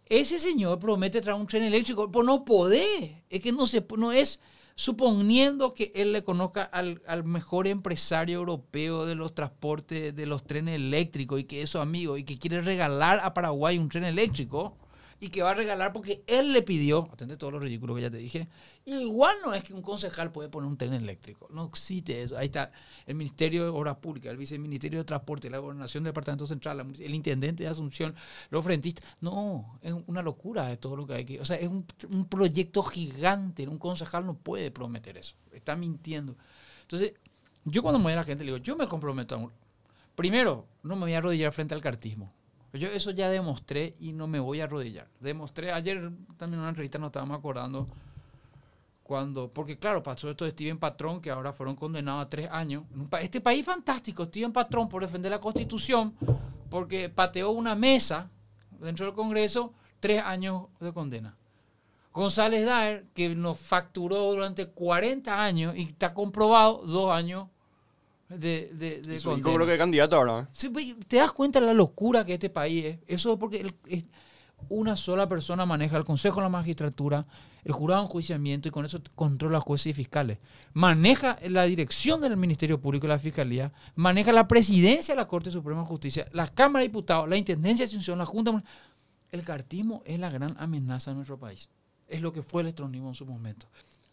Ese 0.09 0.39
señor 0.39 0.79
promete 0.79 1.19
traer 1.21 1.37
un 1.39 1.47
tren 1.47 1.63
eléctrico, 1.63 2.09
pues 2.09 2.25
no 2.25 2.45
puede. 2.45 3.23
Es 3.29 3.41
que 3.41 3.51
no 3.51 3.67
se 3.67 3.85
no 3.97 4.11
es 4.13 4.39
suponiendo 4.77 5.73
que 5.73 5.91
él 5.95 6.11
le 6.11 6.23
conozca 6.23 6.61
al, 6.61 7.01
al 7.07 7.23
mejor 7.23 7.65
empresario 7.65 8.37
europeo 8.37 9.07
de 9.07 9.15
los 9.15 9.33
transportes 9.33 10.15
de 10.15 10.25
los 10.27 10.45
trenes 10.45 10.75
eléctricos 10.75 11.39
y 11.39 11.45
que 11.45 11.63
es 11.63 11.71
su 11.71 11.79
amigo 11.79 12.15
y 12.15 12.23
que 12.23 12.37
quiere 12.37 12.61
regalar 12.61 13.19
a 13.23 13.33
Paraguay 13.33 13.79
un 13.79 13.89
tren 13.89 14.03
eléctrico 14.03 14.77
y 15.19 15.29
que 15.29 15.41
va 15.41 15.51
a 15.51 15.53
regalar 15.55 15.93
porque 15.93 16.23
él 16.27 16.53
le 16.53 16.61
pidió, 16.61 17.09
atende 17.11 17.37
todos 17.37 17.51
los 17.51 17.61
ridículos 17.61 17.95
que 17.95 18.03
ya 18.03 18.09
te 18.09 18.17
dije, 18.17 18.47
igual 18.85 19.35
no 19.43 19.53
es 19.53 19.63
que 19.63 19.73
un 19.73 19.81
concejal 19.81 20.31
puede 20.31 20.49
poner 20.49 20.69
un 20.69 20.77
tren 20.77 20.93
eléctrico, 20.93 21.47
no 21.51 21.65
existe 21.65 22.21
eso. 22.21 22.37
Ahí 22.37 22.45
está 22.45 22.71
el 23.05 23.15
Ministerio 23.15 23.63
de 23.63 23.69
Obras 23.69 23.97
Públicas, 23.97 24.31
el 24.31 24.37
Viceministerio 24.37 24.99
de 24.99 25.05
Transporte, 25.05 25.49
la 25.49 25.57
Gobernación 25.57 26.03
del 26.03 26.11
Departamento 26.11 26.45
Central, 26.45 26.93
el 26.99 27.15
Intendente 27.15 27.63
de 27.63 27.69
Asunción, 27.69 28.15
los 28.49 28.63
frentistas. 28.63 29.03
No, 29.19 29.79
es 29.81 29.93
una 30.05 30.21
locura 30.21 30.67
de 30.67 30.77
todo 30.77 30.95
lo 30.95 31.07
que 31.07 31.13
hay 31.15 31.25
que... 31.25 31.41
O 31.41 31.45
sea, 31.45 31.57
es 31.57 31.67
un, 31.67 31.85
un 32.11 32.25
proyecto 32.25 32.83
gigante, 32.83 33.67
un 33.67 33.79
concejal 33.79 34.25
no 34.25 34.35
puede 34.35 34.69
prometer 34.69 35.17
eso, 35.17 35.35
está 35.51 35.75
mintiendo. 35.75 36.35
Entonces, 36.83 37.13
yo 37.65 37.81
cuando 37.81 37.97
me 37.99 38.03
voy 38.03 38.13
a 38.13 38.17
la 38.17 38.23
gente 38.23 38.43
le 38.43 38.51
digo, 38.51 38.63
yo 38.63 38.75
me 38.75 38.87
comprometo 38.87 39.35
a 39.35 39.39
un... 39.39 39.51
Primero, 40.15 40.67
no 40.83 40.95
me 40.95 41.01
voy 41.01 41.13
a 41.13 41.17
arrodillar 41.19 41.51
frente 41.51 41.73
al 41.73 41.81
cartismo. 41.81 42.33
Yo 42.77 42.87
eso 42.89 43.11
ya 43.11 43.29
demostré 43.29 43.95
y 43.99 44.13
no 44.13 44.27
me 44.27 44.39
voy 44.39 44.61
a 44.61 44.65
arrodillar. 44.65 45.07
Demostré, 45.19 45.71
ayer 45.71 46.11
también 46.37 46.55
en 46.55 46.59
una 46.59 46.69
entrevista 46.69 46.97
nos 46.97 47.07
estábamos 47.07 47.37
acordando 47.37 47.87
cuando, 49.03 49.47
porque 49.47 49.77
claro, 49.77 50.03
pasó 50.03 50.29
esto 50.29 50.45
de 50.45 50.51
Steven 50.51 50.77
Patrón, 50.77 51.21
que 51.21 51.31
ahora 51.31 51.53
fueron 51.53 51.75
condenados 51.75 52.25
a 52.25 52.29
tres 52.29 52.49
años. 52.51 52.83
Este 53.21 53.39
país 53.39 53.65
fantástico, 53.65 54.25
Steven 54.25 54.51
Patrón, 54.51 54.89
por 54.89 55.01
defender 55.01 55.31
la 55.31 55.39
Constitución, 55.39 56.13
porque 56.69 57.09
pateó 57.09 57.51
una 57.51 57.73
mesa 57.73 58.29
dentro 58.79 59.05
del 59.05 59.15
Congreso, 59.15 59.73
tres 59.99 60.21
años 60.21 60.65
de 60.79 60.91
condena. 60.91 61.35
González 62.11 62.65
Daer, 62.65 63.05
que 63.13 63.33
nos 63.33 63.59
facturó 63.59 64.31
durante 64.31 64.67
40 64.67 65.41
años 65.41 65.75
y 65.77 65.83
está 65.83 66.13
comprobado 66.13 66.81
dos 66.85 67.11
años 67.11 67.47
de, 68.29 68.71
de, 68.73 69.01
de 69.01 69.17
su 69.17 69.31
hijo 69.37 69.53
creo 69.53 69.65
que 69.65 69.73
es 69.73 69.79
candidato 69.79 70.15
ahora. 70.15 70.41
¿eh? 70.41 70.47
Sí, 70.51 70.69
pues, 70.69 70.87
¿Te 71.07 71.17
das 71.17 71.31
cuenta 71.31 71.59
de 71.59 71.65
la 71.67 71.73
locura 71.73 72.25
que 72.25 72.33
este 72.33 72.49
país 72.49 72.85
es? 72.85 72.99
Eso 73.07 73.33
es 73.33 73.39
porque 73.39 73.61
el- 73.61 73.73
es- 73.87 74.05
una 74.69 74.95
sola 74.95 75.29
persona 75.29 75.65
maneja 75.67 75.97
el 75.97 76.03
Consejo 76.03 76.37
de 76.37 76.43
la 76.45 76.49
Magistratura, 76.49 77.27
el 77.63 77.73
jurado 77.73 78.01
de 78.01 78.07
enjuiciamiento 78.07 78.67
y 78.67 78.71
con 78.71 78.85
eso 78.85 78.99
controla 79.13 79.59
jueces 79.59 79.87
y 79.87 79.93
fiscales. 79.93 80.39
Maneja 80.73 81.37
la 81.47 81.63
dirección 81.65 82.21
del 82.21 82.35
Ministerio 82.37 82.81
Público 82.81 83.05
y 83.05 83.09
la 83.09 83.19
Fiscalía, 83.19 83.71
maneja 83.95 84.31
la 84.33 84.47
presidencia 84.47 85.13
de 85.13 85.21
la 85.21 85.27
Corte 85.27 85.51
Suprema 85.51 85.81
de 85.81 85.87
Justicia, 85.87 86.27
la 86.31 86.47
Cámara 86.47 86.81
de 86.81 86.87
Diputados, 86.89 87.29
la 87.29 87.37
Intendencia 87.37 87.85
de 87.85 87.89
Asunción, 87.89 88.17
la 88.17 88.25
Junta. 88.25 88.63
El 89.31 89.43
cartismo 89.43 90.01
es 90.05 90.17
la 90.19 90.29
gran 90.31 90.55
amenaza 90.59 91.11
de 91.11 91.15
nuestro 91.17 91.37
país. 91.37 91.69
Es 92.07 92.21
lo 92.21 92.33
que 92.33 92.41
fue 92.41 92.61
el 92.61 92.67
electronismo 92.67 93.09
en 93.09 93.15
su 93.15 93.25
momento. 93.25 93.67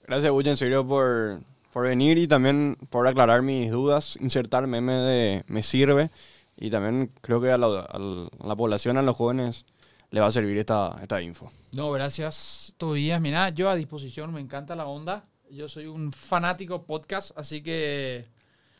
Gracias, 0.06 0.30
Bulla, 0.30 0.50
en 0.50 0.56
serio, 0.58 0.86
por, 0.86 1.40
por 1.74 1.84
venir 1.86 2.16
y 2.16 2.26
también 2.26 2.78
por 2.88 3.06
aclarar 3.06 3.42
mis 3.42 3.70
dudas. 3.70 4.16
Insertar 4.20 4.66
meme 4.66 4.94
de 4.94 5.44
me 5.48 5.62
sirve. 5.62 6.08
Y 6.56 6.70
también 6.70 7.10
creo 7.20 7.40
que 7.40 7.50
a 7.50 7.58
la, 7.58 7.66
a 7.80 7.98
la- 7.98 8.56
población, 8.56 8.96
a 8.96 9.02
los 9.02 9.16
jóvenes, 9.16 9.66
le 10.10 10.20
va 10.20 10.28
a 10.28 10.32
servir 10.32 10.56
esta, 10.56 10.96
esta 11.02 11.20
info. 11.20 11.50
No, 11.74 11.90
gracias, 11.90 12.72
Tobías. 12.78 13.20
Mira, 13.20 13.48
yo 13.50 13.68
a 13.68 13.74
disposición, 13.74 14.32
me 14.32 14.40
encanta 14.40 14.76
la 14.76 14.86
onda. 14.86 15.24
Yo 15.50 15.68
soy 15.68 15.86
un 15.86 16.12
fanático 16.12 16.84
podcast, 16.84 17.36
así 17.36 17.60
que, 17.60 18.24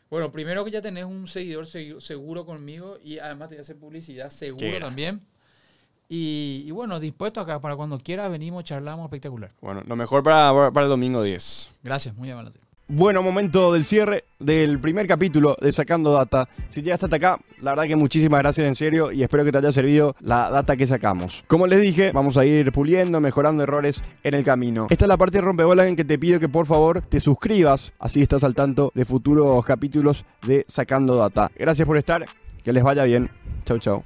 bueno, 0.09 0.31
primero 0.31 0.63
que 0.63 0.71
ya 0.71 0.81
tenés 0.81 1.03
un 1.03 1.27
seguidor 1.27 1.65
segu- 1.65 1.99
seguro 1.99 2.45
conmigo 2.45 2.97
y 3.03 3.19
además 3.19 3.49
te 3.49 3.55
voy 3.55 3.59
a 3.59 3.61
hacer 3.63 3.77
publicidad 3.77 4.29
seguro 4.29 4.59
Quiera. 4.67 4.85
también. 4.87 5.21
Y, 6.07 6.63
y 6.65 6.71
bueno, 6.71 6.99
dispuesto 6.99 7.41
acá 7.41 7.59
para 7.59 7.75
cuando 7.75 7.97
quieras 7.99 8.29
venimos, 8.31 8.63
charlamos, 8.63 9.05
espectacular. 9.05 9.51
Bueno, 9.59 9.81
lo 9.85 9.95
mejor 9.95 10.23
para, 10.23 10.71
para 10.71 10.85
el 10.85 10.89
domingo 10.89 11.21
10. 11.23 11.71
Gracias, 11.83 12.15
muy 12.15 12.29
amable. 12.31 12.51
Bueno, 12.87 13.23
momento 13.23 13.73
del 13.73 13.83
cierre 13.83 14.25
del 14.37 14.79
primer 14.79 15.07
capítulo 15.07 15.57
de 15.59 15.71
Sacando 15.71 16.11
Data. 16.11 16.47
Si 16.67 16.83
llegaste 16.83 17.07
hasta 17.07 17.15
acá, 17.15 17.39
la 17.59 17.71
verdad 17.71 17.87
que 17.87 17.95
muchísimas 17.95 18.41
gracias 18.41 18.67
en 18.67 18.75
serio 18.75 19.11
y 19.11 19.23
espero 19.23 19.43
que 19.43 19.51
te 19.51 19.57
haya 19.57 19.71
servido 19.71 20.15
la 20.19 20.51
data 20.51 20.77
que 20.77 20.85
sacamos. 20.85 21.43
Como 21.47 21.65
les 21.65 21.81
dije, 21.81 22.11
vamos 22.11 22.37
a 22.37 22.45
ir 22.45 22.71
puliendo, 22.71 23.19
mejorando 23.19 23.63
errores 23.63 24.03
en 24.23 24.35
el 24.35 24.43
camino. 24.43 24.85
Esta 24.91 25.05
es 25.05 25.09
la 25.09 25.17
parte 25.17 25.39
de 25.39 25.41
rompebolas 25.41 25.87
en 25.87 25.95
que 25.95 26.05
te 26.05 26.19
pido 26.19 26.39
que 26.39 26.47
por 26.47 26.67
favor 26.67 27.01
te 27.01 27.19
suscribas, 27.19 27.91
así 27.97 28.21
estás 28.21 28.43
al 28.43 28.53
tanto 28.53 28.91
de 28.93 29.03
futuros 29.03 29.65
capítulos 29.65 30.23
de 30.45 30.63
Sacando 30.67 31.15
Data. 31.15 31.49
Gracias 31.57 31.87
por 31.87 31.97
estar, 31.97 32.23
que 32.63 32.71
les 32.71 32.83
vaya 32.83 33.03
bien. 33.03 33.31
Chau, 33.65 33.79
chau. 33.79 34.05